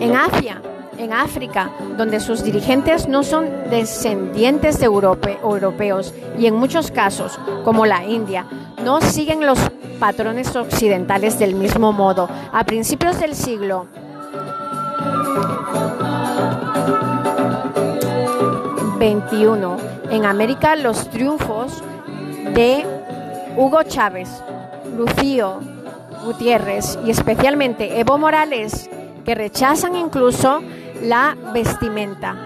En 0.00 0.16
Asia, 0.16 0.60
en 0.98 1.12
África, 1.12 1.70
donde 1.96 2.20
sus 2.20 2.42
dirigentes 2.42 3.08
no 3.08 3.22
son 3.22 3.46
descendientes 3.70 4.78
de 4.78 4.86
europeos 4.86 6.14
y 6.38 6.46
en 6.46 6.54
muchos 6.54 6.90
casos, 6.90 7.38
como 7.64 7.86
la 7.86 8.04
India, 8.04 8.46
no 8.84 9.00
siguen 9.00 9.46
los 9.46 9.58
patrones 9.98 10.54
occidentales 10.54 11.38
del 11.38 11.54
mismo 11.54 11.92
modo. 11.92 12.28
A 12.52 12.64
principios 12.64 13.18
del 13.18 13.34
siglo 13.34 13.86
XXI, 18.98 20.14
en 20.14 20.24
América, 20.24 20.76
los 20.76 21.10
triunfos 21.10 21.82
de 22.54 22.84
Hugo 23.56 23.82
Chávez, 23.82 24.28
Lucío 24.96 25.60
Gutiérrez 26.24 26.98
y 27.04 27.10
especialmente 27.10 28.00
Evo 28.00 28.18
Morales, 28.18 28.88
que 29.24 29.34
rechazan 29.34 29.96
incluso 29.96 30.60
la 31.02 31.36
vestimenta 31.52 32.36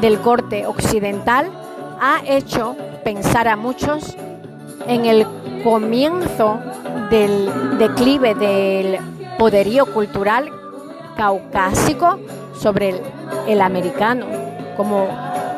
del 0.00 0.18
corte 0.20 0.66
occidental, 0.66 1.50
ha 2.00 2.20
hecho 2.26 2.76
pensar 3.04 3.48
a 3.48 3.56
muchos 3.56 4.16
en 4.86 5.04
el 5.04 5.26
comienzo 5.64 6.58
del 7.10 7.78
declive 7.78 8.34
del 8.34 8.98
poderío 9.38 9.86
cultural 9.86 10.50
caucásico 11.16 12.18
sobre 12.54 13.00
el, 13.46 13.60
americano, 13.60 14.26
como 14.76 15.08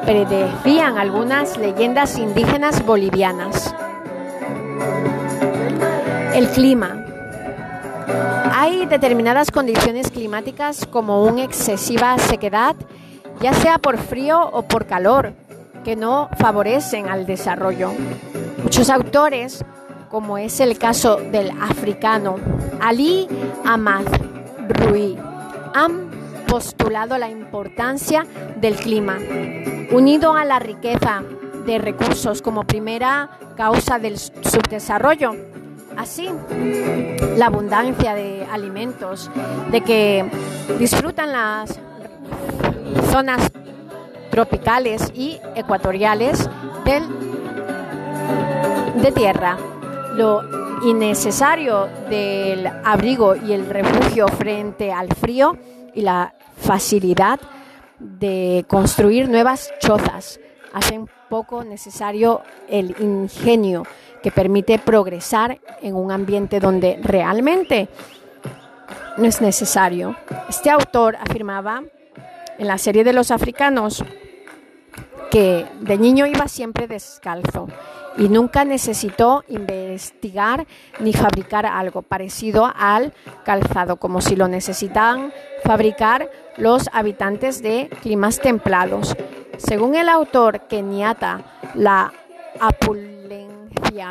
predecían 0.05 0.99
algunas 0.99 1.57
leyendas 1.59 2.19
indígenas 2.19 2.85
bolivianas. 2.85 3.75
El 6.35 6.49
clima. 6.49 7.00
Hay 8.53 8.87
determinadas 8.87 9.51
condiciones 9.51 10.11
climáticas 10.11 10.87
como 10.87 11.25
una 11.25 11.45
excesiva 11.45 12.19
sequedad, 12.19 12.77
ya 13.41 13.55
sea 13.55 13.79
por 13.79 13.99
frío 13.99 14.41
o 14.53 14.63
por 14.63 14.87
calor, 14.87 15.33
que 15.85 15.97
no 15.97 16.29
favorecen 16.39 17.09
al 17.09 17.27
desarrollo. 17.27 17.91
Muchos 18.63 18.91
autores, 18.91 19.65
como 20.11 20.37
es 20.39 20.61
el 20.61 20.79
caso 20.79 21.17
del 21.17 21.51
africano 21.61 22.37
Ali 22.81 23.27
Ahmad 23.65 24.05
Rui, 24.69 25.17
han 25.75 26.11
postulado 26.47 27.17
la 27.17 27.31
importancia 27.31 28.27
del 28.57 28.75
clima, 28.77 29.19
unido 29.93 30.35
a 30.35 30.45
la 30.45 30.59
riqueza 30.59 31.23
de 31.65 31.79
recursos 31.79 32.43
como 32.43 32.65
primera 32.65 33.31
causa 33.57 33.99
del 33.99 34.19
subdesarrollo. 34.19 35.60
Así, 35.97 36.29
la 37.37 37.47
abundancia 37.47 38.15
de 38.15 38.47
alimentos, 38.51 39.31
de 39.71 39.81
que 39.81 40.25
disfrutan 40.79 41.33
las 41.33 41.79
zonas 43.11 43.51
tropicales 44.31 45.13
y 45.15 45.39
ecuatoriales 45.55 46.49
del, 46.85 47.05
de 49.03 49.13
tierra. 49.13 49.59
Lo 50.15 50.43
innecesario 50.83 51.89
del 52.09 52.67
abrigo 52.67 53.37
y 53.37 53.53
el 53.53 53.67
refugio 53.67 54.29
frente 54.29 54.93
al 54.93 55.09
frío 55.15 55.57
y 55.95 56.03
la 56.03 56.35
facilidad 56.57 57.41
de 57.99 58.65
construir 58.67 59.29
nuevas 59.29 59.73
chozas 59.81 60.41
hacen 60.73 61.09
poco 61.29 61.65
necesario 61.65 62.43
el 62.69 62.95
ingenio 62.99 63.85
que 64.23 64.31
permite 64.31 64.79
progresar 64.79 65.61
en 65.83 65.95
un 65.95 66.13
ambiente 66.13 66.61
donde 66.61 66.99
realmente 67.03 67.89
no 69.17 69.25
es 69.27 69.41
necesario. 69.41 70.17
Este 70.49 70.71
autor 70.71 71.17
afirmaba 71.17 71.83
en 72.59 72.67
la 72.67 72.79
serie 72.79 73.05
de 73.05 73.13
los 73.13 73.31
africanos 73.31 74.05
que 75.31 75.67
de 75.81 75.97
niño 75.97 76.27
iba 76.27 76.49
siempre 76.49 76.89
descalzo 76.89 77.69
y 78.19 78.29
nunca 78.29 78.65
necesitó 78.65 79.45
investigar 79.49 80.67
ni 80.99 81.13
fabricar 81.13 81.65
algo 81.65 82.03
parecido 82.03 82.71
al 82.77 83.15
calzado, 83.45 83.97
como 83.97 84.21
si 84.21 84.37
lo 84.37 84.49
necesitaban 84.49 85.33
fabricar 85.65 86.31
los 86.57 86.91
habitantes 86.93 87.63
de 87.63 87.89
climas 88.03 88.41
templados. 88.41 89.17
Según 89.57 89.95
el 89.95 90.09
autor 90.09 90.63
keniata, 90.69 91.43
la 91.75 92.13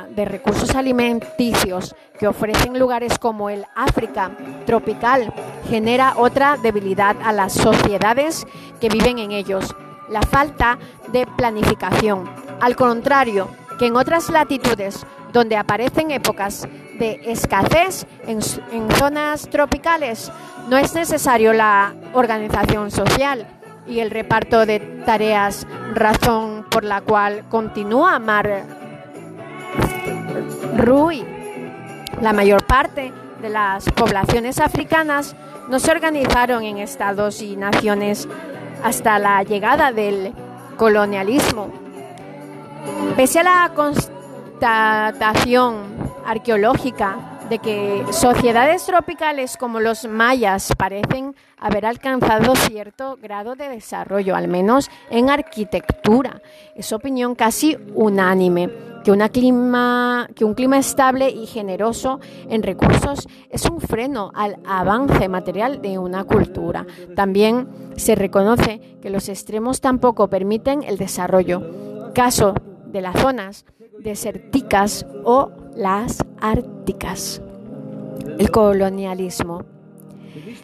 de 0.09 0.25
recursos 0.25 0.75
alimenticios 0.75 1.95
que 2.19 2.27
ofrecen 2.27 2.77
lugares 2.77 3.17
como 3.17 3.49
el 3.49 3.65
África 3.75 4.31
tropical 4.65 5.33
genera 5.69 6.15
otra 6.17 6.57
debilidad 6.57 7.15
a 7.23 7.31
las 7.31 7.53
sociedades 7.53 8.45
que 8.81 8.89
viven 8.89 9.19
en 9.19 9.31
ellos, 9.31 9.75
la 10.09 10.21
falta 10.21 10.77
de 11.13 11.25
planificación. 11.37 12.29
Al 12.59 12.75
contrario, 12.75 13.47
que 13.77 13.87
en 13.87 13.95
otras 13.95 14.29
latitudes 14.29 15.05
donde 15.31 15.55
aparecen 15.55 16.11
épocas 16.11 16.67
de 16.97 17.21
escasez 17.25 18.05
en, 18.27 18.41
zonas 18.97 19.49
tropicales, 19.49 20.31
no 20.67 20.77
es 20.77 20.93
necesario 20.93 21.53
la 21.53 21.93
organización 22.13 22.91
social 22.91 23.47
y 23.87 23.99
el 23.99 24.11
reparto 24.11 24.65
de 24.65 24.79
tareas, 25.05 25.65
razón 25.93 26.65
por 26.69 26.83
la 26.83 27.01
cual 27.01 27.47
continúa 27.49 28.19
Mar 28.19 28.78
Rui. 30.77 31.25
La 32.21 32.33
mayor 32.33 32.65
parte 32.65 33.13
de 33.41 33.49
las 33.49 33.85
poblaciones 33.91 34.59
africanas 34.59 35.35
no 35.69 35.79
se 35.79 35.91
organizaron 35.91 36.63
en 36.63 36.77
estados 36.77 37.41
y 37.41 37.55
naciones 37.55 38.27
hasta 38.83 39.19
la 39.19 39.43
llegada 39.43 39.91
del 39.91 40.33
colonialismo 40.77 41.69
Pese 43.15 43.39
a 43.39 43.43
la 43.43 43.71
constatación 43.75 45.75
arqueológica 46.25 47.28
de 47.49 47.59
que 47.59 48.05
sociedades 48.11 48.85
tropicales 48.85 49.57
como 49.57 49.79
los 49.79 50.07
mayas 50.07 50.71
parecen 50.77 51.35
haber 51.57 51.85
alcanzado 51.85 52.55
cierto 52.55 53.17
grado 53.21 53.55
de 53.55 53.69
desarrollo, 53.69 54.35
al 54.35 54.47
menos 54.47 54.89
en 55.09 55.31
arquitectura. 55.31 56.41
Es 56.75 56.93
opinión 56.93 57.33
casi 57.33 57.75
unánime 57.95 58.69
que, 59.03 59.11
una 59.11 59.29
clima, 59.29 60.29
que 60.35 60.45
un 60.45 60.53
clima 60.53 60.77
estable 60.77 61.29
y 61.29 61.47
generoso 61.47 62.19
en 62.49 62.61
recursos 62.61 63.27
es 63.49 63.65
un 63.65 63.81
freno 63.81 64.31
al 64.35 64.57
avance 64.65 65.27
material 65.27 65.81
de 65.81 65.97
una 65.97 66.25
cultura. 66.25 66.85
También 67.15 67.67
se 67.95 68.13
reconoce 68.13 68.99
que 69.01 69.09
los 69.09 69.27
extremos 69.27 69.81
tampoco 69.81 70.29
permiten 70.29 70.83
el 70.83 70.97
desarrollo. 70.97 72.11
Caso 72.13 72.53
de 72.85 73.01
las 73.01 73.19
zonas 73.19 73.65
desérticas 73.99 75.05
o 75.23 75.51
las 75.79 76.17
árticas. 76.41 77.41
El 78.37 78.51
colonialismo. 78.51 79.63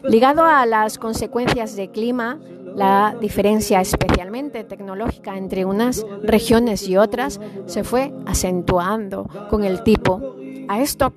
Ligado 0.03 0.43
a 0.43 0.65
las 0.65 0.97
consecuencias 0.97 1.77
de 1.77 1.89
clima, 1.89 2.37
la 2.75 3.15
diferencia 3.21 3.79
especialmente 3.79 4.65
tecnológica 4.65 5.37
entre 5.37 5.63
unas 5.63 6.05
regiones 6.21 6.87
y 6.89 6.97
otras 6.97 7.39
se 7.65 7.85
fue 7.85 8.13
acentuando 8.25 9.25
con 9.49 9.63
el 9.63 9.83
tipo. 9.83 10.35
A 10.67 10.81
esto 10.81 11.13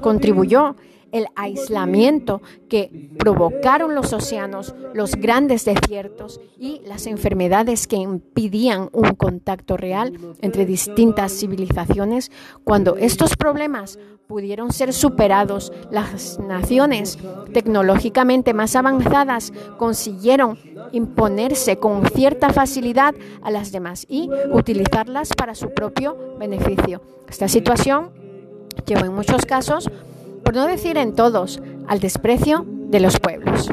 contribuyó 0.00 0.74
el 1.12 1.26
aislamiento 1.34 2.42
que 2.68 3.10
provocaron 3.18 3.94
los 3.94 4.12
océanos, 4.12 4.74
los 4.94 5.16
grandes 5.16 5.64
desiertos 5.64 6.40
y 6.58 6.80
las 6.86 7.06
enfermedades 7.06 7.86
que 7.86 7.96
impidían 7.96 8.88
un 8.92 9.14
contacto 9.14 9.76
real 9.76 10.18
entre 10.40 10.66
distintas 10.66 11.32
civilizaciones. 11.32 12.30
Cuando 12.64 12.96
estos 12.96 13.36
problemas 13.36 13.98
pudieron 14.30 14.72
ser 14.72 14.92
superados, 14.92 15.72
las 15.90 16.38
naciones 16.38 17.18
tecnológicamente 17.52 18.54
más 18.54 18.76
avanzadas 18.76 19.52
consiguieron 19.76 20.56
imponerse 20.92 21.78
con 21.78 22.06
cierta 22.10 22.50
facilidad 22.50 23.14
a 23.42 23.50
las 23.50 23.72
demás 23.72 24.06
y 24.08 24.30
utilizarlas 24.52 25.30
para 25.36 25.56
su 25.56 25.74
propio 25.74 26.36
beneficio. 26.38 27.02
Esta 27.28 27.48
situación 27.48 28.10
llevó 28.86 29.04
en 29.04 29.14
muchos 29.14 29.44
casos 29.46 29.90
por 30.44 30.54
no 30.54 30.66
decir 30.66 30.96
en 30.96 31.14
todos, 31.14 31.62
al 31.86 32.00
desprecio 32.00 32.64
de 32.66 33.00
los 33.00 33.18
pueblos. 33.18 33.70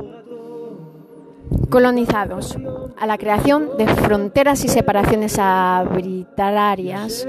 Colonizados, 1.70 2.58
a 2.98 3.06
la 3.08 3.18
creación 3.18 3.78
de 3.78 3.88
fronteras 3.88 4.64
y 4.64 4.68
separaciones 4.68 5.38
arbitrarias, 5.40 7.28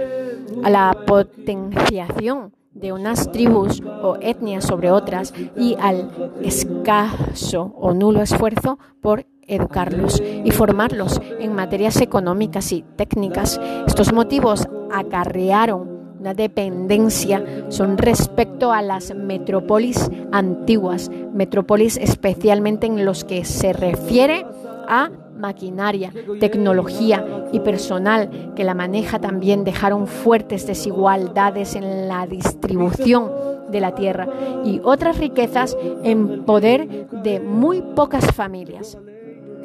a 0.63 0.71
la 0.71 0.97
potenciación 1.07 2.53
de 2.73 2.93
unas 2.93 3.33
tribus 3.33 3.83
o 4.03 4.17
etnias 4.21 4.65
sobre 4.65 4.91
otras 4.91 5.35
y 5.57 5.77
al 5.81 6.11
escaso 6.43 7.73
o 7.77 7.93
nulo 7.93 8.23
esfuerzo 8.23 8.79
por 9.01 9.27
educarlos 9.49 10.23
y 10.45 10.51
formarlos 10.51 11.21
en 11.41 11.55
materias 11.55 12.01
económicas 12.01 12.71
y 12.73 12.85
técnicas. 12.97 13.61
Estos 13.87 14.13
motivos 14.13 14.69
acarrearon 14.93 15.98
una 16.19 16.35
dependencia 16.35 17.67
son 17.69 17.97
respecto 17.97 18.73
a 18.73 18.83
las 18.83 19.15
metrópolis 19.15 20.11
antiguas, 20.33 21.11
metrópolis 21.33 21.97
especialmente 21.97 22.87
en 22.87 23.05
los 23.05 23.25
que 23.25 23.45
se 23.45 23.73
refiere 23.73 24.45
a 24.89 25.11
maquinaria, 25.39 26.13
tecnología 26.41 27.47
y 27.53 27.61
personal 27.61 28.53
que 28.57 28.65
la 28.65 28.75
maneja 28.75 29.21
también 29.21 29.63
dejaron 29.63 30.07
fuertes 30.07 30.67
desigualdades 30.67 31.77
en 31.77 32.09
la 32.09 32.27
distribución 32.27 33.31
de 33.71 33.81
la 33.81 33.95
tierra 33.95 34.29
y 34.65 34.81
otras 34.83 35.19
riquezas 35.19 35.77
en 36.03 36.45
poder 36.45 37.09
de 37.11 37.39
muy 37.39 37.83
pocas 37.83 38.33
familias. 38.35 38.99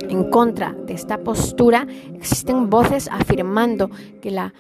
En 0.10 0.30
contra 0.30 0.74
de 0.86 0.94
esta 0.94 1.20
postura 1.20 1.88
existen 2.14 2.70
voces 2.70 3.10
afirmando 3.12 3.90
que 4.22 4.32
la 4.32 4.54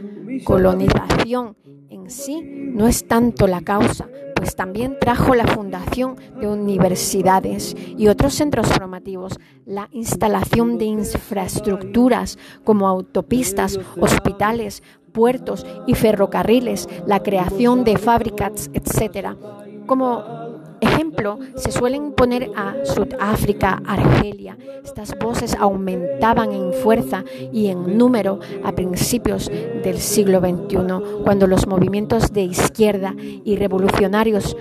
colonización 0.43 1.55
en 1.89 2.09
sí 2.09 2.41
no 2.41 2.87
es 2.87 3.07
tanto 3.07 3.47
la 3.47 3.61
causa, 3.61 4.07
pues 4.35 4.55
también 4.55 4.97
trajo 4.99 5.35
la 5.35 5.47
fundación 5.47 6.15
de 6.39 6.47
universidades 6.47 7.75
y 7.97 8.07
otros 8.07 8.33
centros 8.33 8.67
formativos, 8.67 9.39
la 9.65 9.87
instalación 9.91 10.77
de 10.77 10.85
infraestructuras 10.85 12.37
como 12.63 12.87
autopistas, 12.87 13.79
hospitales, 13.99 14.83
puertos 15.13 15.65
y 15.87 15.93
ferrocarriles, 15.93 16.89
la 17.07 17.21
creación 17.21 17.83
de 17.83 17.97
fábricas, 17.97 18.69
etc. 18.73 19.37
Como 19.85 20.42
ejemplo, 20.83 21.39
se 21.55 21.71
suelen 21.71 22.11
poner 22.13 22.51
a 22.55 22.75
Sudáfrica, 22.83 23.81
Argelia. 23.85 24.57
Estas 24.83 25.17
voces 25.17 25.55
aumentaban 25.59 26.51
en 26.51 26.73
fuerza 26.73 27.23
y 27.51 27.67
en 27.67 27.97
número 27.97 28.39
a 28.63 28.73
principios 28.73 29.49
del 29.83 29.99
siglo 29.99 30.39
XXI, 30.39 31.23
cuando 31.23 31.47
los 31.47 31.67
movimientos 31.67 32.33
de 32.33 32.43
izquierda 32.43 33.15
y 33.17 33.55
revolucionarios 33.55 34.55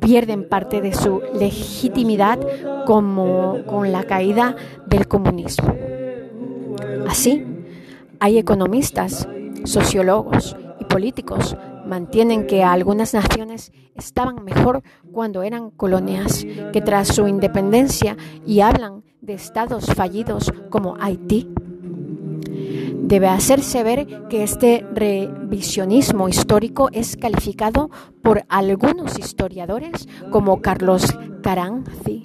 pierden 0.00 0.48
parte 0.48 0.80
de 0.80 0.94
su 0.94 1.20
legitimidad 1.38 2.38
como 2.86 3.64
con 3.66 3.92
la 3.92 4.04
caída 4.04 4.56
del 4.86 5.06
comunismo. 5.06 5.74
Así, 7.06 7.44
hay 8.20 8.38
economistas, 8.38 9.28
sociólogos 9.64 10.56
y 10.80 10.84
políticos 10.84 11.56
mantienen 11.88 12.46
que 12.46 12.62
algunas 12.62 13.14
naciones 13.14 13.72
estaban 13.96 14.44
mejor 14.44 14.82
cuando 15.12 15.42
eran 15.42 15.70
colonias 15.70 16.46
que 16.72 16.80
tras 16.80 17.08
su 17.08 17.26
independencia 17.26 18.16
y 18.46 18.60
hablan 18.60 19.02
de 19.20 19.34
estados 19.34 19.86
fallidos 19.86 20.52
como 20.70 20.96
Haití. 21.00 21.48
Debe 23.00 23.28
hacerse 23.28 23.82
ver 23.82 24.28
que 24.28 24.42
este 24.42 24.84
revisionismo 24.92 26.28
histórico 26.28 26.90
es 26.92 27.16
calificado 27.16 27.90
por 28.22 28.44
algunos 28.48 29.18
historiadores 29.18 30.06
como 30.30 30.60
Carlos 30.60 31.06
Caranzi 31.42 32.24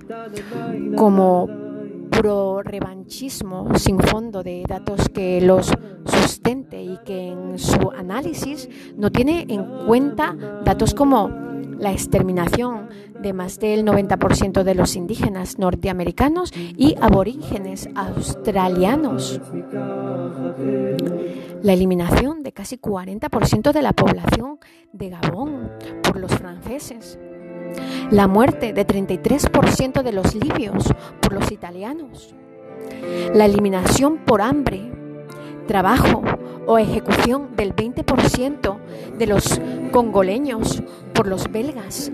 como 0.97 1.47
pro-revanchismo 2.17 3.75
sin 3.75 3.99
fondo 3.99 4.43
de 4.43 4.63
datos 4.67 5.09
que 5.09 5.41
los 5.41 5.71
sustente 6.05 6.81
y 6.81 6.97
que 7.05 7.29
en 7.29 7.57
su 7.59 7.91
análisis 7.91 8.69
no 8.95 9.11
tiene 9.11 9.45
en 9.49 9.85
cuenta 9.85 10.35
datos 10.63 10.93
como 10.93 11.29
la 11.79 11.91
exterminación 11.91 12.89
de 13.21 13.33
más 13.33 13.59
del 13.59 13.85
90% 13.85 14.63
de 14.63 14.75
los 14.75 14.95
indígenas 14.95 15.57
norteamericanos 15.57 16.51
y 16.55 16.95
aborígenes 17.01 17.89
australianos, 17.95 19.39
la 21.61 21.73
eliminación 21.73 22.43
de 22.43 22.51
casi 22.51 22.77
40% 22.77 23.71
de 23.71 23.81
la 23.81 23.93
población 23.93 24.59
de 24.91 25.09
Gabón 25.09 25.71
por 26.03 26.19
los 26.19 26.33
franceses, 26.33 27.17
la 28.11 28.27
muerte 28.27 28.73
de 28.73 28.85
33% 28.85 30.03
de 30.03 30.11
los 30.11 30.35
libios 30.35 30.93
por 31.21 31.33
los 31.33 31.51
italianos, 31.51 32.35
la 33.33 33.45
eliminación 33.45 34.17
por 34.17 34.41
hambre, 34.41 34.91
trabajo 35.67 36.21
o 36.65 36.77
ejecución 36.77 37.55
del 37.55 37.75
20% 37.75 38.77
de 39.17 39.27
los 39.27 39.59
congoleños 39.91 40.83
por 41.13 41.27
los 41.27 41.51
belgas, 41.51 42.11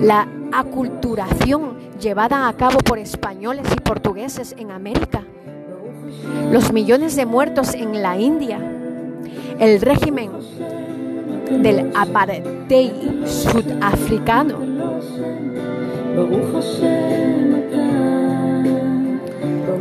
la 0.00 0.26
aculturación 0.52 1.76
llevada 2.00 2.48
a 2.48 2.56
cabo 2.56 2.78
por 2.78 2.98
españoles 2.98 3.66
y 3.72 3.80
portugueses 3.80 4.54
en 4.58 4.70
América, 4.70 5.24
los 6.50 6.72
millones 6.72 7.16
de 7.16 7.26
muertos 7.26 7.74
en 7.74 8.02
la 8.02 8.18
India, 8.18 8.58
el 9.58 9.80
régimen 9.80 10.30
del 11.60 11.90
apartheid 11.94 12.92
sudafricano. 13.26 14.71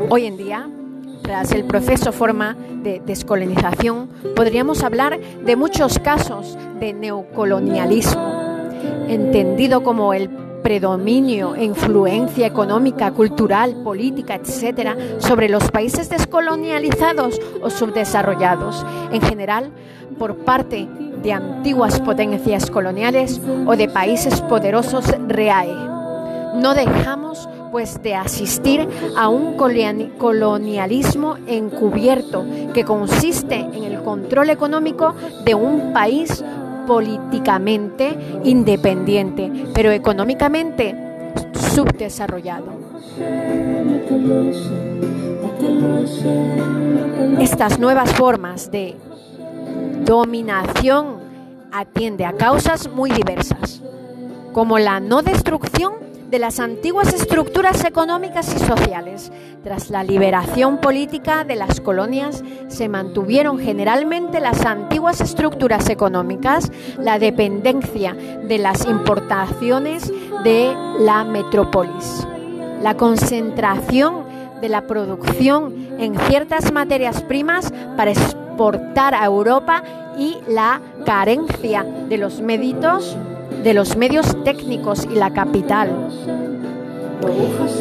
Hoy 0.09 0.25
en 0.25 0.37
día, 0.37 0.69
tras 1.21 1.51
el 1.51 1.63
proceso 1.63 2.11
forma 2.11 2.55
de 2.83 3.01
descolonización, 3.05 4.09
podríamos 4.35 4.83
hablar 4.83 5.19
de 5.19 5.55
muchos 5.55 5.99
casos 5.99 6.57
de 6.79 6.93
neocolonialismo, 6.93 8.69
entendido 9.07 9.83
como 9.83 10.13
el 10.13 10.29
predominio 10.61 11.55
e 11.55 11.63
influencia 11.63 12.45
económica, 12.45 13.11
cultural, 13.11 13.83
política, 13.83 14.35
etcétera, 14.35 14.95
sobre 15.19 15.49
los 15.49 15.71
países 15.71 16.09
descolonializados 16.09 17.39
o 17.61 17.69
subdesarrollados, 17.69 18.85
en 19.11 19.21
general 19.21 19.71
por 20.17 20.37
parte 20.37 20.87
de 21.21 21.33
antiguas 21.33 21.99
potencias 21.99 22.69
coloniales 22.69 23.39
o 23.65 23.75
de 23.75 23.87
países 23.87 24.41
poderosos 24.41 25.05
REAE. 25.27 25.75
No 26.55 26.73
dejamos 26.73 27.47
pues 27.71 28.03
de 28.03 28.15
asistir 28.15 28.87
a 29.17 29.29
un 29.29 29.55
colonialismo 29.55 31.37
encubierto 31.47 32.45
que 32.73 32.83
consiste 32.83 33.55
en 33.55 33.83
el 33.85 34.01
control 34.03 34.49
económico 34.49 35.15
de 35.45 35.55
un 35.55 35.93
país 35.93 36.43
políticamente 36.85 38.17
independiente, 38.43 39.49
pero 39.73 39.91
económicamente 39.91 40.95
subdesarrollado. 41.73 42.65
Estas 47.39 47.79
nuevas 47.79 48.11
formas 48.13 48.69
de 48.71 48.95
dominación 50.05 51.19
atiende 51.71 52.25
a 52.25 52.33
causas 52.33 52.89
muy 52.89 53.11
diversas, 53.11 53.81
como 54.53 54.79
la 54.79 54.99
no 54.99 55.21
destrucción 55.21 55.93
de 56.29 56.39
las 56.39 56.59
antiguas 56.61 57.13
estructuras 57.13 57.83
económicas 57.83 58.55
y 58.55 58.59
sociales. 58.59 59.31
Tras 59.63 59.89
la 59.89 60.03
liberación 60.03 60.79
política 60.79 61.43
de 61.43 61.55
las 61.55 61.81
colonias, 61.81 62.41
se 62.69 62.87
mantuvieron 62.87 63.59
generalmente 63.59 64.39
las 64.39 64.65
antiguas 64.65 65.19
estructuras 65.19 65.89
económicas, 65.89 66.71
la 66.97 67.19
dependencia 67.19 68.13
de 68.13 68.57
las 68.57 68.85
importaciones 68.85 70.11
de 70.43 70.73
la 70.99 71.25
metrópolis, 71.25 72.25
la 72.81 72.95
concentración 72.95 74.23
de 74.61 74.69
la 74.69 74.87
producción 74.87 75.89
en 75.99 76.17
ciertas 76.27 76.71
materias 76.71 77.21
primas 77.23 77.73
para 77.97 78.11
a 78.63 79.25
Europa 79.25 79.83
y 80.17 80.37
la 80.47 80.81
carencia 81.05 81.83
de 81.83 82.17
los 82.17 82.41
médicos 82.41 83.17
de 83.63 83.73
los 83.73 83.95
medios 83.95 84.43
técnicos 84.43 85.05
y 85.05 85.15
la 85.15 85.31
capital. 85.31 85.89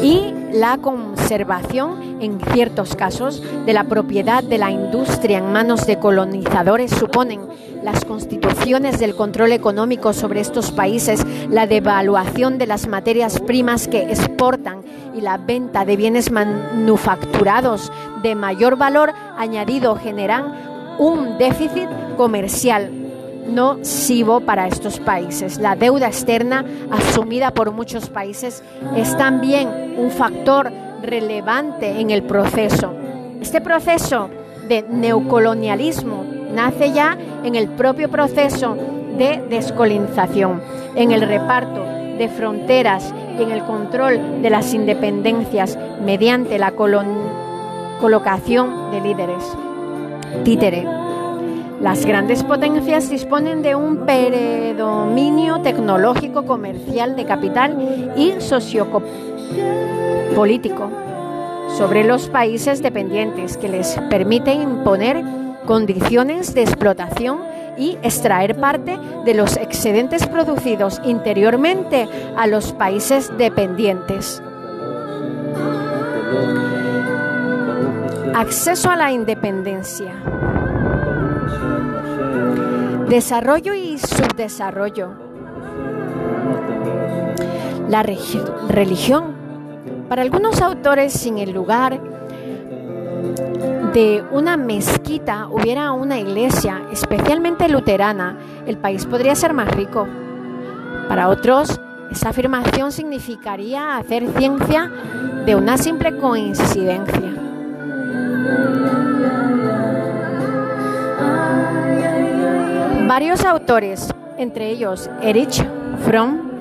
Y 0.03 0.33
la 0.53 0.77
conservación, 0.77 2.21
en 2.21 2.39
ciertos 2.53 2.95
casos, 2.95 3.41
de 3.65 3.73
la 3.73 3.85
propiedad 3.85 4.43
de 4.43 4.57
la 4.57 4.69
industria 4.69 5.39
en 5.39 5.51
manos 5.51 5.87
de 5.87 5.97
colonizadores 5.97 6.91
suponen 6.91 7.41
las 7.83 8.05
constituciones 8.05 8.99
del 8.99 9.15
control 9.15 9.53
económico 9.53 10.13
sobre 10.13 10.39
estos 10.39 10.71
países, 10.71 11.25
la 11.49 11.65
devaluación 11.65 12.59
de 12.59 12.67
las 12.67 12.87
materias 12.87 13.39
primas 13.39 13.87
que 13.87 14.03
exportan 14.03 14.83
y 15.15 15.21
la 15.21 15.37
venta 15.37 15.83
de 15.83 15.95
bienes 15.95 16.31
manufacturados 16.31 17.91
de 18.21 18.35
mayor 18.35 18.77
valor 18.77 19.13
añadido 19.35 19.95
generan 19.95 20.70
un 21.01 21.37
déficit 21.39 21.89
comercial 22.15 22.91
nocivo 23.47 24.39
para 24.41 24.67
estos 24.67 24.99
países. 24.99 25.57
La 25.57 25.75
deuda 25.75 26.05
externa 26.05 26.63
asumida 26.91 27.49
por 27.49 27.71
muchos 27.71 28.07
países 28.07 28.61
es 28.95 29.17
también 29.17 29.95
un 29.97 30.11
factor 30.11 30.71
relevante 31.01 31.99
en 31.99 32.11
el 32.11 32.21
proceso. 32.21 32.93
Este 33.41 33.61
proceso 33.61 34.29
de 34.67 34.83
neocolonialismo 34.83 36.23
nace 36.53 36.93
ya 36.93 37.17
en 37.43 37.55
el 37.55 37.67
propio 37.69 38.11
proceso 38.11 38.77
de 39.17 39.43
descolonización, 39.49 40.61
en 40.95 41.11
el 41.11 41.23
reparto 41.23 41.83
de 41.83 42.29
fronteras 42.29 43.11
y 43.39 43.41
en 43.41 43.49
el 43.49 43.63
control 43.63 44.43
de 44.43 44.51
las 44.51 44.71
independencias 44.75 45.79
mediante 46.05 46.59
la 46.59 46.73
colocación 47.99 48.91
de 48.91 49.01
líderes. 49.01 49.43
Títere 50.43 50.85
las 51.81 52.05
grandes 52.05 52.43
potencias 52.43 53.09
disponen 53.09 53.63
de 53.63 53.73
un 53.73 54.05
predominio 54.05 55.61
tecnológico, 55.61 56.45
comercial, 56.45 57.15
de 57.15 57.25
capital 57.25 58.13
y 58.15 58.39
sociopolítico 58.39 60.91
sobre 61.75 62.03
los 62.03 62.29
países 62.29 62.83
dependientes 62.83 63.57
que 63.57 63.67
les 63.67 63.97
permite 64.11 64.53
imponer 64.53 65.23
condiciones 65.65 66.53
de 66.53 66.61
explotación 66.61 67.39
y 67.79 67.97
extraer 68.03 68.59
parte 68.59 68.99
de 69.25 69.33
los 69.33 69.57
excedentes 69.57 70.27
producidos 70.27 71.01
interiormente 71.03 72.07
a 72.37 72.45
los 72.45 72.73
países 72.73 73.35
dependientes. 73.39 74.43
Acceso 78.33 78.89
a 78.89 78.95
la 78.95 79.11
independencia. 79.11 80.13
Desarrollo 83.09 83.73
y 83.73 83.97
subdesarrollo. 83.97 85.09
La 87.89 88.03
religión. 88.03 89.35
Para 90.07 90.21
algunos 90.21 90.61
autores, 90.61 91.11
sin 91.13 91.37
el 91.37 91.51
lugar 91.51 91.99
de 93.93 94.23
una 94.31 94.55
mezquita 94.55 95.47
hubiera 95.49 95.91
una 95.91 96.17
iglesia, 96.17 96.83
especialmente 96.91 97.67
luterana, 97.67 98.37
el 98.65 98.77
país 98.77 99.05
podría 99.05 99.35
ser 99.35 99.53
más 99.53 99.69
rico. 99.75 100.07
Para 101.09 101.27
otros, 101.27 101.79
Esa 102.11 102.29
afirmación 102.29 102.91
significaría 102.91 103.95
hacer 103.95 104.27
ciencia 104.37 104.91
de 105.45 105.55
una 105.55 105.77
simple 105.77 106.17
coincidencia. 106.17 107.50
Varios 113.07 113.43
autores, 113.43 114.07
entre 114.37 114.69
ellos 114.69 115.09
Erich 115.21 115.65
Fromm 116.05 116.51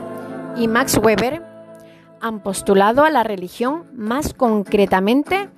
y 0.56 0.66
Max 0.66 0.98
Weber, 0.98 1.42
han 2.20 2.40
postulado 2.40 3.04
a 3.04 3.10
la 3.10 3.22
religión, 3.22 3.84
más 3.94 4.34
concretamente 4.34 5.48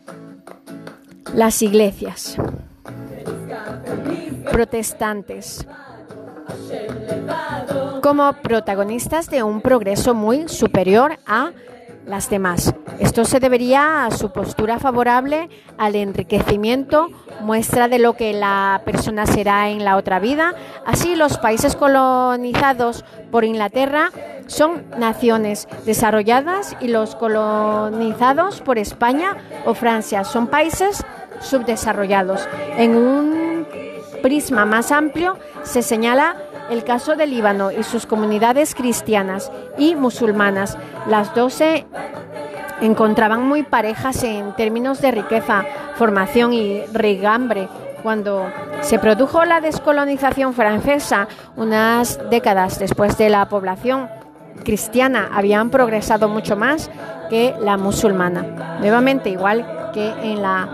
las 1.35 1.62
iglesias 1.62 2.37
protestantes, 4.51 5.66
como 8.03 8.33
protagonistas 8.35 9.31
de 9.31 9.42
un 9.42 9.62
progreso 9.62 10.14
muy 10.14 10.49
superior 10.49 11.18
a 11.27 11.53
las 12.07 12.31
demás. 12.31 12.75
Esto 12.99 13.25
se 13.25 13.41
debería 13.41 14.05
a 14.05 14.11
su 14.11 14.33
postura 14.33 14.79
favorable 14.79 15.49
al 15.79 15.97
enriquecimiento, 15.97 17.09
muestra 17.41 17.88
de 17.88 17.99
lo 17.99 18.15
que 18.15 18.33
la 18.33 18.83
persona 18.85 19.27
será 19.27 19.71
en 19.71 19.85
la 19.85 19.97
otra 19.97 20.19
vida. 20.19 20.55
Así, 20.87 21.15
los 21.17 21.38
países 21.38 21.77
colonizados 21.77 23.05
por 23.31 23.45
Inglaterra 23.45 24.11
son 24.47 24.85
naciones 24.99 25.69
desarrolladas 25.87 26.77
y 26.81 26.88
los 26.88 27.15
colonizados 27.15 28.61
por 28.61 28.79
España 28.79 29.37
o 29.65 29.75
Francia 29.75 30.25
son 30.25 30.49
países 30.49 31.05
subdesarrollados. 31.41 32.49
En 32.77 32.97
un 32.97 33.67
prisma 34.23 34.65
más 34.65 34.93
amplio 34.93 35.37
se 35.65 35.83
señala 35.83 36.37
el 36.73 36.85
caso 36.85 37.17
del 37.17 37.31
Líbano 37.31 37.71
y 37.71 37.83
sus 37.83 38.07
comunidades 38.07 38.75
cristianas 38.75 39.53
y 39.77 39.95
musulmanas. 39.95 40.79
Las 41.07 41.35
dos 41.35 41.53
se 41.53 41.87
encontraban 42.81 43.47
muy 43.47 43.63
parejas 43.63 44.25
en 44.25 44.55
términos 44.55 45.01
de 45.01 45.11
riqueza, 45.11 45.65
formación 45.97 46.53
y 46.53 46.83
regambre. 46.87 47.69
Cuando 48.03 48.51
se 48.81 48.99
produjo 48.99 49.45
la 49.45 49.61
descolonización 49.61 50.55
francesa, 50.55 51.29
unas 51.57 52.19
décadas 52.31 52.79
después 52.79 53.17
de 53.19 53.29
la 53.29 53.49
población 53.49 54.09
cristiana 54.65 55.29
habían 55.33 55.71
progresado 55.71 56.29
mucho 56.29 56.57
más 56.57 56.91
que 57.29 57.55
la 57.61 57.77
musulmana. 57.77 58.79
Nuevamente, 58.81 59.31
igual 59.31 59.91
que 59.93 60.09
en 60.23 60.43
las 60.43 60.69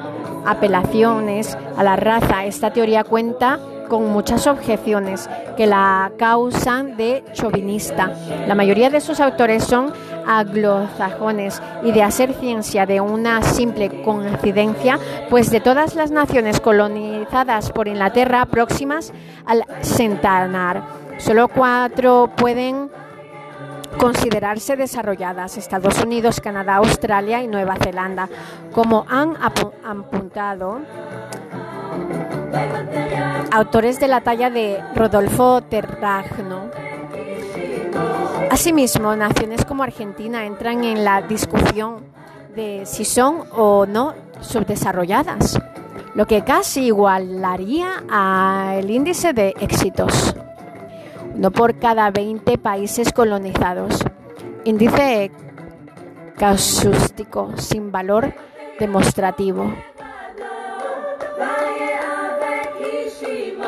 apelaciones 0.47 1.59
a 1.77 1.83
la 1.83 1.97
raza, 1.97 2.47
esta 2.47 2.73
teoría 2.73 3.05
cuenta 3.05 3.59
con 3.89 4.11
muchas 4.13 4.47
objeciones 4.47 5.29
que 5.57 5.67
la 5.67 6.13
causan 6.19 6.97
de 6.97 7.25
chauvinista. 7.33 8.13
La 8.47 8.55
mayoría 8.55 8.91
de 8.91 9.01
sus 9.01 9.21
autores 9.21 9.65
son 9.65 9.93
anglosajones 10.27 11.61
y 11.83 11.93
de 11.93 12.03
hacer 12.03 12.35
ciencia 12.35 12.85
de 12.85 13.01
una 13.01 13.43
simple 13.43 14.03
coincidencia, 14.03 14.99
pues 15.31 15.51
de 15.51 15.61
todas 15.61 15.95
las 15.95 16.11
naciones 16.11 16.61
colonizadas 16.61 17.71
por 17.73 17.89
Inglaterra 17.89 18.45
próximas 18.47 19.13
al 19.47 19.65
centenar, 19.83 20.83
solo 21.17 21.49
cuatro 21.49 22.31
pueden 22.37 22.91
considerarse 23.99 24.77
desarrolladas, 24.77 25.57
Estados 25.57 26.03
Unidos, 26.03 26.41
Canadá, 26.41 26.77
Australia 26.77 27.43
y 27.43 27.49
Nueva 27.49 27.77
Zelanda, 27.77 28.29
como 28.73 29.07
han 29.09 29.35
apuntado 29.85 30.81
autores 33.51 33.99
de 34.01 34.09
la 34.09 34.21
talla 34.21 34.51
de 34.51 34.83
Rodolfo 34.95 35.63
Terragno. 35.63 36.71
Asimismo, 38.51 39.15
naciones 39.17 39.65
como 39.65 39.83
Argentina 39.83 40.45
entran 40.45 40.85
en 40.85 41.05
la 41.05 41.23
discusión 41.23 41.97
de 42.55 42.87
si 42.87 43.05
son 43.05 43.45
o 43.53 43.87
no 43.87 44.15
subdesarrolladas, 44.41 45.61
lo 46.15 46.27
que 46.27 46.43
casi 46.43 46.87
igualaría 46.87 48.03
al 48.09 48.91
índice 48.91 49.33
de 49.33 49.55
éxitos, 49.61 50.35
no 51.35 51.51
por 51.51 51.79
cada 51.79 52.11
20 52.11 52.59
países 52.59 53.13
colonizados. 53.13 54.05
Índice 54.65 55.31
casústico 56.37 57.53
sin 57.57 57.93
valor 57.93 58.33
demostrativo. 58.79 59.73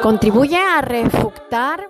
Contribuye 0.03 0.59
a 0.59 0.81
refutar 0.81 1.89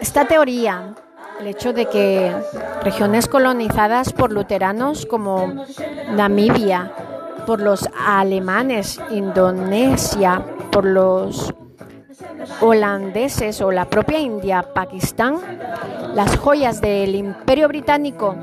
esta 0.00 0.24
teoría 0.26 0.94
el 1.40 1.48
hecho 1.48 1.72
de 1.72 1.86
que 1.86 2.34
regiones 2.82 3.26
colonizadas 3.26 4.12
por 4.12 4.32
luteranos 4.32 5.04
como 5.04 5.64
Namibia, 6.12 6.92
por 7.46 7.60
los 7.60 7.88
alemanes, 8.06 9.00
Indonesia, 9.10 10.42
por 10.70 10.84
los 10.86 11.52
holandeses 12.60 13.60
o 13.60 13.70
la 13.70 13.84
propia 13.86 14.18
India, 14.18 14.62
Pakistán, 14.74 15.38
las 16.14 16.36
joyas 16.36 16.80
del 16.80 17.14
imperio 17.14 17.68
británico 17.68 18.34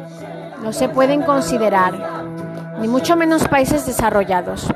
no 0.62 0.74
se 0.74 0.90
pueden 0.90 1.24
considerar, 1.24 1.94
ni 2.80 2.88
mucho 2.88 3.16
menos 3.16 3.48
países 3.48 3.86
desarrollados. 3.86 4.68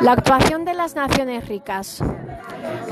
La 0.00 0.12
actuación 0.12 0.64
de 0.64 0.74
las 0.74 0.94
naciones 0.94 1.48
ricas. 1.48 2.02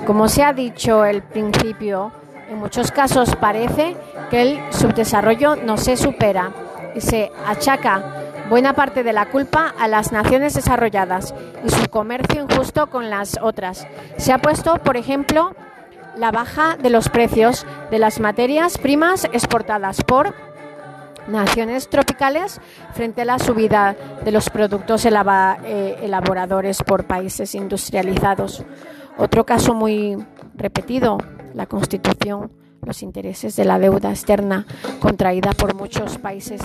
Como 0.07 0.29
se 0.29 0.42
ha 0.42 0.53
dicho 0.53 1.03
al 1.03 1.23
principio, 1.23 2.12
en 2.49 2.59
muchos 2.59 2.90
casos 2.92 3.37
parece 3.37 3.97
que 4.31 4.42
el 4.42 4.61
subdesarrollo 4.73 5.57
no 5.57 5.77
se 5.77 5.97
supera 5.97 6.51
y 6.94 7.01
se 7.01 7.31
achaca 7.47 8.03
buena 8.49 8.75
parte 8.75 9.03
de 9.03 9.12
la 9.12 9.27
culpa 9.27 9.75
a 9.79 9.88
las 9.88 10.12
naciones 10.12 10.55
desarrolladas 10.55 11.35
y 11.64 11.70
su 11.70 11.88
comercio 11.88 12.42
injusto 12.42 12.88
con 12.88 13.11
las 13.11 13.38
otras. 13.40 13.87
Se 14.18 14.33
ha 14.33 14.38
puesto, 14.38 14.79
por 14.79 14.97
ejemplo, 14.97 15.55
la 16.16 16.31
baja 16.31 16.77
de 16.77 16.90
los 16.90 17.09
precios 17.09 17.66
de 17.90 17.99
las 17.99 18.20
materias 18.20 18.79
primas 18.79 19.25
exportadas 19.33 20.03
por 20.05 20.35
naciones 21.29 21.89
tropicales 21.89 22.61
frente 22.93 23.23
a 23.23 23.25
la 23.25 23.39
subida 23.39 23.97
de 24.25 24.33
los 24.33 24.51
productos 24.51 25.05
eh, 25.07 25.99
elaboradores 26.03 26.83
por 26.83 27.05
países 27.05 27.55
industrializados. 27.55 28.65
Otro 29.17 29.45
caso 29.45 29.75
muy 29.75 30.17
repetido, 30.55 31.19
la 31.55 31.67
Constitución, 31.67 32.51
los 32.85 33.03
intereses 33.03 33.57
de 33.57 33.65
la 33.65 33.79
deuda 33.79 34.11
externa 34.11 34.67
contraída 35.01 35.53
por 35.53 35.75
muchos 35.75 36.19
países 36.19 36.61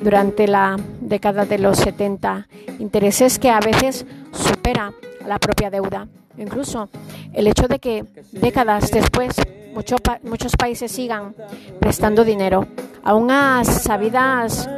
durante 0.00 0.46
la 0.46 0.76
década 1.00 1.44
de 1.44 1.58
los 1.58 1.78
70, 1.78 2.48
intereses 2.78 3.38
que 3.38 3.50
a 3.50 3.60
veces 3.60 4.06
supera 4.32 4.92
la 5.26 5.38
propia 5.38 5.70
deuda. 5.70 6.08
Incluso 6.36 6.88
el 7.32 7.46
hecho 7.46 7.68
de 7.68 7.78
que 7.78 8.04
décadas 8.32 8.90
después 8.90 9.36
muchos 9.74 10.56
países 10.56 10.90
sigan 10.90 11.34
prestando 11.78 12.24
dinero, 12.24 12.66
aún 13.04 13.30
a 13.30 13.64
sabidas 13.64 14.68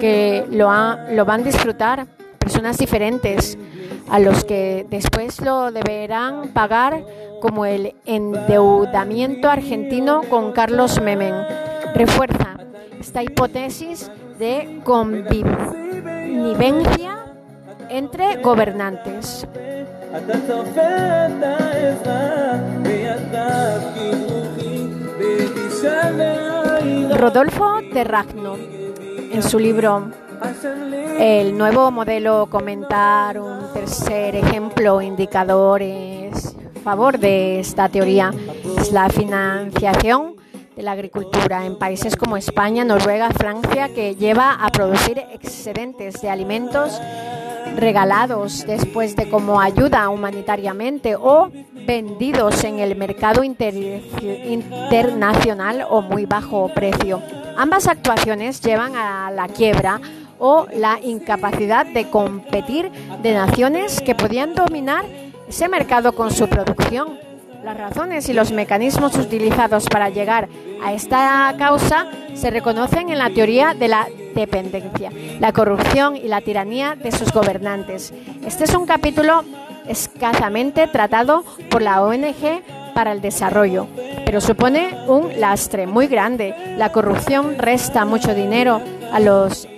que 0.00 0.44
lo, 0.50 0.70
lo 1.12 1.24
van 1.24 1.40
a 1.40 1.44
disfrutar 1.44 2.06
personas 2.38 2.78
diferentes, 2.78 3.56
a 4.10 4.18
los 4.18 4.44
que 4.44 4.86
después 4.90 5.40
lo 5.40 5.70
deberán 5.70 6.48
pagar 6.48 7.04
como 7.40 7.64
el 7.66 7.94
endeudamiento 8.04 9.48
argentino 9.48 10.22
con 10.28 10.52
Carlos 10.52 11.00
Menem. 11.00 11.34
Refuerza 11.94 12.56
esta 13.00 13.22
hipótesis 13.22 14.10
de 14.38 14.80
convivencia 14.84 15.72
entre 17.92 18.36
gobernantes. 18.36 19.46
Rodolfo 27.18 27.80
Terragno, 27.92 28.56
en 28.56 29.42
su 29.42 29.58
libro 29.58 30.10
El 31.18 31.56
nuevo 31.56 31.90
modelo 31.90 32.46
comentar 32.50 33.38
un 33.38 33.72
tercer 33.74 34.36
ejemplo 34.36 35.02
indicador 35.02 35.82
es 35.82 36.56
favor 36.82 37.18
de 37.18 37.60
esta 37.60 37.88
teoría 37.88 38.32
es 38.78 38.90
la 38.90 39.08
financiación 39.10 40.36
de 40.74 40.82
la 40.82 40.92
agricultura 40.92 41.66
en 41.66 41.76
países 41.76 42.16
como 42.16 42.38
España, 42.38 42.84
Noruega, 42.84 43.30
Francia, 43.30 43.90
que 43.94 44.16
lleva 44.16 44.54
a 44.54 44.70
producir 44.70 45.18
excedentes 45.32 46.20
de 46.22 46.30
alimentos 46.30 46.98
regalados 47.76 48.64
después 48.66 49.14
de 49.16 49.28
como 49.28 49.60
ayuda 49.60 50.08
humanitariamente 50.08 51.16
o 51.16 51.50
vendidos 51.86 52.64
en 52.64 52.78
el 52.78 52.96
mercado 52.96 53.42
internacional 53.44 55.86
o 55.88 56.00
muy 56.02 56.26
bajo 56.26 56.68
precio. 56.74 57.22
Ambas 57.56 57.86
actuaciones 57.86 58.60
llevan 58.60 58.96
a 58.96 59.30
la 59.30 59.48
quiebra 59.48 60.00
o 60.38 60.66
la 60.74 60.98
incapacidad 61.02 61.86
de 61.86 62.10
competir 62.10 62.90
de 63.22 63.32
naciones 63.34 64.00
que 64.00 64.14
podían 64.14 64.54
dominar 64.54 65.04
ese 65.48 65.68
mercado 65.68 66.12
con 66.12 66.30
su 66.32 66.48
producción. 66.48 67.31
Las 67.62 67.78
razones 67.78 68.28
y 68.28 68.32
los 68.32 68.50
mecanismos 68.50 69.16
utilizados 69.16 69.86
para 69.86 70.08
llegar 70.08 70.48
a 70.84 70.92
esta 70.92 71.54
causa 71.56 72.08
se 72.34 72.50
reconocen 72.50 73.08
en 73.08 73.18
la 73.18 73.30
teoría 73.30 73.72
de 73.72 73.86
la 73.86 74.08
dependencia, 74.34 75.12
la 75.38 75.52
corrupción 75.52 76.16
y 76.16 76.26
la 76.26 76.40
tiranía 76.40 76.96
de 76.96 77.12
sus 77.12 77.32
gobernantes. 77.32 78.12
Este 78.44 78.64
es 78.64 78.74
un 78.74 78.84
capítulo 78.84 79.44
escasamente 79.86 80.88
tratado 80.88 81.44
por 81.70 81.82
la 81.82 82.02
ONG 82.02 82.64
para 82.94 83.12
el 83.12 83.20
desarrollo, 83.20 83.86
pero 84.24 84.40
supone 84.40 84.96
un 85.06 85.38
lastre 85.38 85.86
muy 85.86 86.08
grande. 86.08 86.74
La 86.76 86.90
corrupción 86.90 87.58
resta 87.58 88.04
mucho 88.04 88.34
dinero 88.34 88.80
a 89.12 89.20
los 89.20 89.68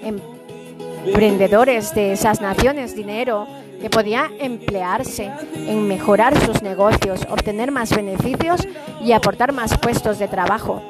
emprendedores 1.04 1.94
de 1.94 2.12
esas 2.12 2.40
naciones, 2.40 2.96
dinero 2.96 3.46
que 3.84 3.90
podía 3.90 4.30
emplearse 4.38 5.30
en 5.54 5.86
mejorar 5.86 6.40
sus 6.40 6.62
negocios, 6.62 7.20
obtener 7.28 7.70
más 7.70 7.94
beneficios 7.94 8.66
y 9.04 9.12
aportar 9.12 9.52
más 9.52 9.76
puestos 9.76 10.18
de 10.18 10.26
trabajo. 10.26 10.82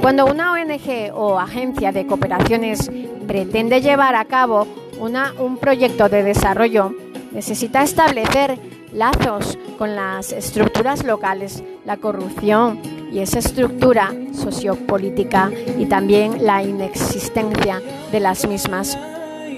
Cuando 0.00 0.26
una 0.26 0.50
ONG 0.50 1.14
o 1.14 1.38
agencia 1.38 1.92
de 1.92 2.04
cooperaciones 2.04 2.90
pretende 3.28 3.80
llevar 3.80 4.16
a 4.16 4.24
cabo 4.24 4.66
una, 4.98 5.32
un 5.38 5.58
proyecto 5.58 6.08
de 6.08 6.24
desarrollo, 6.24 6.92
necesita 7.30 7.84
establecer 7.84 8.58
lazos 8.92 9.56
con 9.78 9.94
las 9.94 10.32
estructuras 10.32 11.04
locales, 11.04 11.62
la 11.84 11.98
corrupción 11.98 12.80
y 13.12 13.20
esa 13.20 13.38
estructura 13.38 14.12
sociopolítica 14.32 15.52
y 15.78 15.86
también 15.86 16.44
la 16.44 16.64
inexistencia 16.64 17.80
de 18.10 18.18
las 18.18 18.44
mismas 18.48 18.98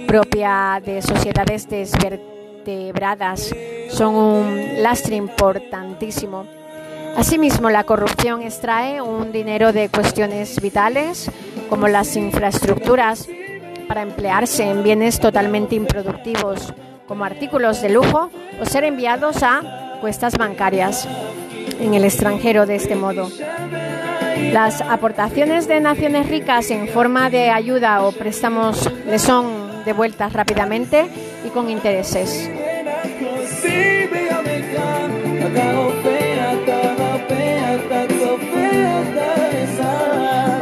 propia 0.06 0.82
de 0.84 1.00
sociedades 1.00 1.66
desvertebradas 2.64 3.54
son 3.90 4.14
un 4.14 4.82
lastre 4.82 5.16
importantísimo. 5.16 6.46
Asimismo, 7.16 7.70
la 7.70 7.84
corrupción 7.84 8.42
extrae 8.42 9.00
un 9.00 9.30
dinero 9.30 9.72
de 9.72 9.88
cuestiones 9.88 10.60
vitales 10.60 11.30
como 11.68 11.86
las 11.86 12.16
infraestructuras 12.16 13.28
para 13.86 14.02
emplearse 14.02 14.64
en 14.64 14.82
bienes 14.82 15.20
totalmente 15.20 15.76
improductivos 15.76 16.72
como 17.06 17.24
artículos 17.24 17.82
de 17.82 17.90
lujo 17.90 18.30
o 18.60 18.64
ser 18.64 18.84
enviados 18.84 19.42
a 19.42 19.98
cuestas 20.00 20.36
bancarias 20.36 21.06
en 21.78 21.94
el 21.94 22.04
extranjero 22.04 22.66
de 22.66 22.76
este 22.76 22.96
modo. 22.96 23.28
Las 24.52 24.80
aportaciones 24.80 25.68
de 25.68 25.80
naciones 25.80 26.28
ricas 26.28 26.70
en 26.70 26.88
forma 26.88 27.30
de 27.30 27.50
ayuda 27.50 28.02
o 28.02 28.12
préstamos 28.12 28.90
le 29.06 29.18
son 29.18 29.63
devueltas 29.84 30.32
rápidamente 30.32 31.06
y 31.44 31.50
con 31.50 31.70
intereses. 31.70 32.50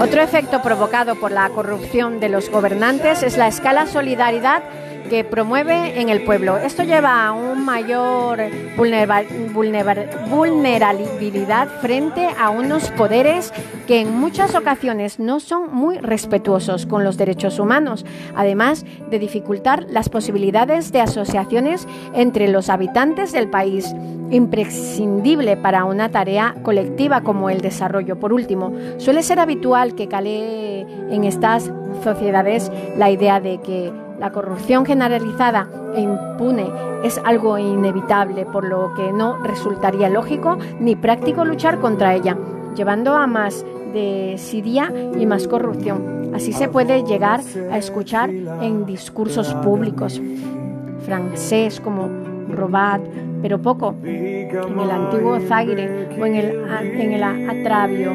Otro 0.01 0.21
efecto 0.21 0.61
provocado 0.63 1.15
por 1.15 1.31
la 1.31 1.49
corrupción 1.51 2.19
de 2.19 2.29
los 2.29 2.51
gobernantes 2.51 3.23
es 3.23 3.37
la 3.37 3.47
escala 3.47 3.87
solidaridad 3.87 4.63
que 5.13 5.25
promueve 5.25 6.01
en 6.01 6.09
el 6.09 6.25
pueblo. 6.25 6.57
Esto 6.57 6.85
lleva 6.85 7.27
a 7.27 7.33
un 7.33 7.67
mayor 7.67 8.41
vulnerabilidad 8.79 11.69
frente 11.83 12.31
a 12.41 12.49
unos 12.49 12.91
poderes 12.93 13.53
que 13.87 14.01
en 14.01 14.19
muchas 14.19 14.55
ocasiones 14.55 15.19
no 15.19 15.39
son 15.39 15.71
muy 15.71 15.99
respetuosos 15.99 16.87
con 16.87 17.05
los 17.05 17.19
derechos 17.19 17.59
humanos, 17.59 18.07
además 18.35 18.87
de 19.11 19.19
dificultar 19.19 19.85
las 19.91 20.09
posibilidades 20.09 20.93
de 20.93 21.03
asociaciones 21.03 21.87
entre 22.15 22.49
los 22.49 22.71
habitantes 22.71 23.33
del 23.33 23.51
país, 23.51 23.95
imprescindible 24.31 25.59
para 25.59 25.85
una 25.85 26.09
tarea 26.09 26.55
colectiva 26.63 27.21
como 27.21 27.51
el 27.51 27.61
desarrollo. 27.61 28.19
Por 28.19 28.33
último, 28.33 28.73
suele 28.97 29.23
ser 29.23 29.41
habitual 29.41 29.95
que 29.95 30.09
cale 30.09 30.87
en 31.15 31.25
estas 31.25 31.71
sociedades 32.03 32.73
la 32.97 33.11
idea 33.11 33.41
de 33.41 33.61
que 33.61 33.93
la 34.23 34.31
corrupción 34.31 34.87
generalizada 34.87 35.69
e 35.97 36.01
impune 36.01 36.71
es 37.03 37.21
algo 37.25 37.59
inevitable, 37.59 38.47
por 38.47 38.63
lo 38.63 38.95
que 38.95 39.13
no 39.13 39.39
resultaría 39.39 40.09
lógico 40.09 40.59
ni 40.79 40.95
práctico 40.95 41.45
luchar 41.45 41.81
contra 41.81 42.15
ella, 42.15 42.37
llevando 42.77 43.17
a 43.17 43.27
más 43.27 43.67
desidia 43.93 44.93
y 45.19 45.27
más 45.27 45.49
corrupción. 45.49 46.31
Así 46.37 46.53
se 46.53 46.69
puede 46.69 47.03
llegar 47.03 47.41
a 47.73 47.79
escuchar 47.79 48.31
en 48.31 48.87
discursos 48.87 49.53
públicos 49.55 50.23
francés 51.05 51.81
como 51.81 52.09
Robat, 52.49 53.03
pero 53.43 53.61
poco 53.61 53.97
en 54.05 54.79
el 54.79 54.91
antiguo 54.93 55.41
Zaire 55.41 56.11
o 56.21 56.27
en 56.27 56.37
el, 56.37 56.65
en 56.81 57.13
el 57.13 57.23
Atravio 57.25 58.13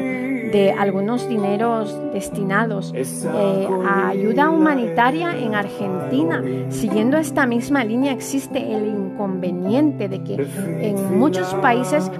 de 0.52 0.72
algunos 0.72 1.28
dineros 1.28 1.94
destinados 2.12 2.92
eh, 2.94 3.68
a 3.86 4.08
ayuda 4.08 4.50
humanitaria 4.50 5.38
en 5.38 5.54
Argentina. 5.54 6.42
Siguiendo 6.70 7.16
esta 7.16 7.46
misma 7.46 7.84
línea 7.84 8.12
existe 8.12 8.72
el 8.72 8.86
inconveniente 8.86 10.08
de 10.08 10.22
que 10.22 10.46
en 10.80 11.18
muchos 11.18 11.54
países, 11.56 12.10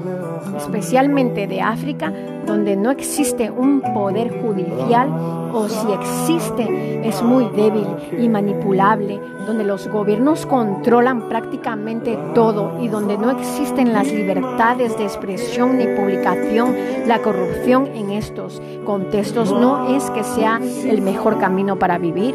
especialmente 0.57 1.47
de 1.47 1.61
África, 1.61 2.13
donde 2.49 2.77
no 2.77 2.91
existe 2.91 3.51
un 3.51 3.81
poder 3.95 4.41
judicial 4.43 5.09
o 5.53 5.69
si 5.69 5.93
existe 5.93 7.07
es 7.09 7.23
muy 7.23 7.45
débil 7.55 7.87
y 8.19 8.29
manipulable, 8.29 9.21
donde 9.47 9.65
los 9.65 9.89
gobiernos 9.89 10.47
controlan 10.47 11.29
prácticamente 11.29 12.19
todo 12.35 12.83
y 12.83 12.89
donde 12.89 13.17
no 13.17 13.31
existen 13.31 13.93
las 13.93 14.11
libertades 14.11 14.97
de 14.99 15.05
expresión 15.05 15.79
ni 15.79 15.87
publicación, 15.87 16.75
la 17.07 17.21
corrupción 17.21 17.87
en 17.95 18.11
estos 18.11 18.61
contextos 18.85 19.53
no 19.53 19.95
es 19.97 20.11
que 20.11 20.25
sea 20.25 20.61
el 20.85 21.03
mejor 21.03 21.39
camino 21.39 21.79
para 21.79 21.99
vivir. 21.99 22.35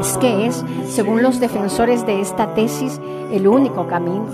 Es 0.00 0.18
que 0.18 0.46
es, 0.46 0.64
según 0.88 1.22
los 1.22 1.40
defensores 1.40 2.04
de 2.06 2.20
esta 2.20 2.54
tesis, 2.54 3.00
el 3.32 3.46
único 3.46 3.86
camino. 3.86 4.26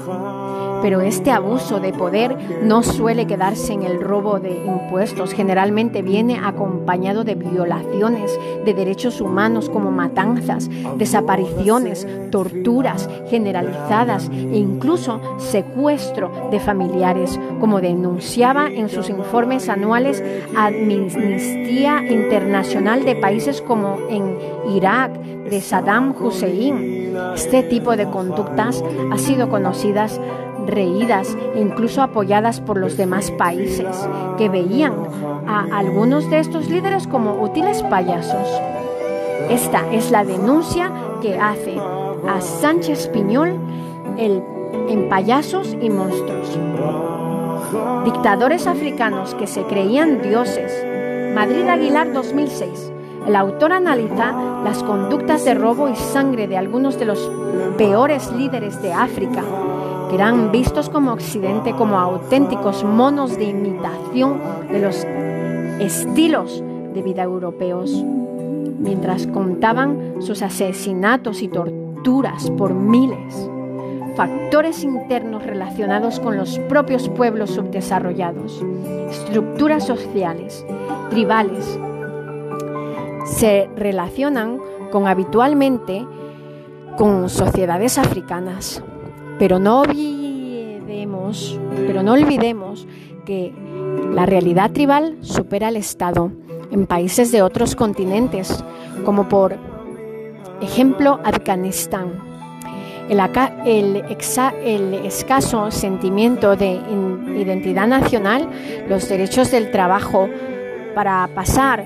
Pero 0.83 1.01
este 1.01 1.31
abuso 1.31 1.81
de 1.81 1.93
poder 1.93 2.37
no 2.62 2.83
suele 2.83 3.26
quedarse 3.26 3.72
en 3.72 3.83
el 3.83 4.01
robo 4.01 4.41
de 4.41 4.51
impuestos, 4.64 5.33
generalmente 5.33 6.03
viene 6.03 6.41
acompañado 6.43 7.24
de 7.24 7.35
violaciones 7.35 8.39
de 8.64 8.74
derechos 8.74 9.20
humanos 9.20 9.68
como 9.68 9.91
matanzas, 9.91 10.70
desapariciones, 10.97 12.07
torturas 12.31 13.09
generalizadas 13.28 14.31
e 14.31 14.59
incluso 14.59 15.20
secuestro 15.39 16.31
de 16.51 16.61
familiares, 16.61 17.39
como 17.61 17.81
denunciaba 17.81 18.68
en 18.68 18.89
sus 18.89 19.09
informes 19.11 19.68
anuales 19.68 20.22
Amnistía 20.57 22.03
Internacional 22.09 23.05
de 23.05 23.16
países 23.16 23.61
como 23.61 23.99
en 24.09 24.37
Irak, 24.74 25.12
de 25.51 25.61
Saddam 25.61 26.14
Hussein. 26.18 27.12
Este 27.35 27.62
tipo 27.62 27.97
de 27.97 28.09
conductas 28.09 28.83
ha 29.12 29.18
sido 29.18 29.51
conocidas 29.51 30.20
reídas 30.66 31.36
e 31.54 31.61
incluso 31.61 32.02
apoyadas 32.02 32.61
por 32.61 32.78
los 32.78 32.96
demás 32.96 33.30
países, 33.32 34.08
que 34.38 34.48
veían 34.48 34.94
a 35.46 35.66
algunos 35.76 36.30
de 36.30 36.38
estos 36.38 36.68
líderes 36.68 37.06
como 37.06 37.42
útiles 37.42 37.82
payasos. 37.84 38.48
Esta 39.48 39.90
es 39.92 40.11
la 40.11 40.24
denuncia 40.24 40.92
que 41.20 41.38
hace 41.38 41.76
a 42.28 42.40
Sánchez 42.40 43.08
Piñol 43.08 43.58
el, 44.16 44.42
en 44.88 45.08
Payasos 45.08 45.76
y 45.80 45.90
Monstruos. 45.90 46.58
Dictadores 48.04 48.66
africanos 48.66 49.34
que 49.34 49.46
se 49.46 49.62
creían 49.64 50.22
dioses. 50.22 50.72
Madrid 51.34 51.66
Aguilar 51.68 52.12
2006. 52.12 52.92
El 53.26 53.36
autor 53.36 53.72
analiza 53.72 54.32
las 54.64 54.82
conductas 54.82 55.44
de 55.44 55.54
robo 55.54 55.88
y 55.88 55.96
sangre 55.96 56.48
de 56.48 56.56
algunos 56.56 56.98
de 56.98 57.04
los 57.04 57.30
peores 57.76 58.32
líderes 58.32 58.80
de 58.82 58.92
África 58.92 59.42
que 60.11 60.16
eran 60.16 60.50
vistos 60.50 60.90
como 60.90 61.12
Occidente 61.12 61.72
como 61.72 61.96
auténticos 61.98 62.82
monos 62.82 63.38
de 63.38 63.44
imitación 63.44 64.40
de 64.68 64.80
los 64.80 65.06
estilos 65.78 66.62
de 66.92 67.00
vida 67.00 67.22
europeos, 67.22 68.04
mientras 68.78 69.28
contaban 69.28 70.16
sus 70.18 70.42
asesinatos 70.42 71.42
y 71.42 71.48
torturas 71.48 72.50
por 72.50 72.74
miles, 72.74 73.48
factores 74.16 74.82
internos 74.82 75.46
relacionados 75.46 76.18
con 76.18 76.36
los 76.36 76.58
propios 76.58 77.08
pueblos 77.08 77.50
subdesarrollados, 77.50 78.64
estructuras 79.11 79.86
sociales, 79.86 80.66
tribales, 81.11 81.78
se 83.26 83.70
relacionan 83.76 84.58
con 84.90 85.06
habitualmente 85.06 86.04
con 86.98 87.28
sociedades 87.28 87.96
africanas. 87.96 88.82
Pero 89.41 89.59
no 89.59 89.80
olvidemos, 89.80 91.59
que 93.24 93.55
la 94.12 94.26
realidad 94.26 94.70
tribal 94.70 95.16
supera 95.22 95.68
al 95.68 95.76
Estado 95.76 96.30
en 96.70 96.84
países 96.86 97.32
de 97.32 97.41
otros 97.41 97.74
continentes, 97.74 98.62
como 99.03 99.30
por 99.30 99.57
ejemplo 100.61 101.20
Afganistán. 101.24 102.20
el, 103.09 104.05
el, 104.62 104.95
escaso 105.07 105.70
sentimiento 105.70 106.55
de 106.55 106.74
identidad 107.34 107.86
nacional, 107.86 108.47
los 108.91 109.09
derechos 109.09 109.51
del 109.51 109.70
trabajo 109.70 110.28
para 110.95 111.26
pasar 111.34 111.82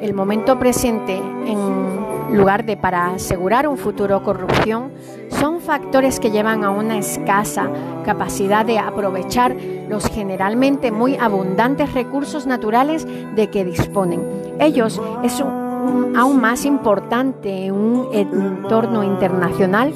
el 0.00 0.14
momento 0.14 0.60
presente 0.60 1.16
en 1.16 2.13
lugar 2.30 2.64
de 2.64 2.76
para 2.76 3.14
asegurar 3.14 3.68
un 3.68 3.76
futuro 3.76 4.22
corrupción, 4.22 4.92
son 5.28 5.60
factores 5.60 6.20
que 6.20 6.30
llevan 6.30 6.64
a 6.64 6.70
una 6.70 6.98
escasa 6.98 7.70
capacidad 8.04 8.64
de 8.64 8.78
aprovechar 8.78 9.56
los 9.88 10.06
generalmente 10.06 10.90
muy 10.90 11.16
abundantes 11.16 11.92
recursos 11.92 12.46
naturales 12.46 13.06
de 13.34 13.50
que 13.50 13.64
disponen. 13.64 14.22
Ellos 14.58 15.00
es 15.22 15.40
aún 15.40 16.40
más 16.40 16.64
importante 16.64 17.66
en 17.66 17.74
un 17.74 18.08
entorno 18.12 19.04
internacional 19.04 19.92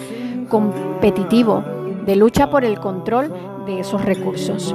competitivo 0.49 1.62
de 2.05 2.16
lucha 2.16 2.51
por 2.51 2.64
el 2.64 2.79
control 2.79 3.33
de 3.66 3.81
esos 3.81 4.05
recursos. 4.05 4.74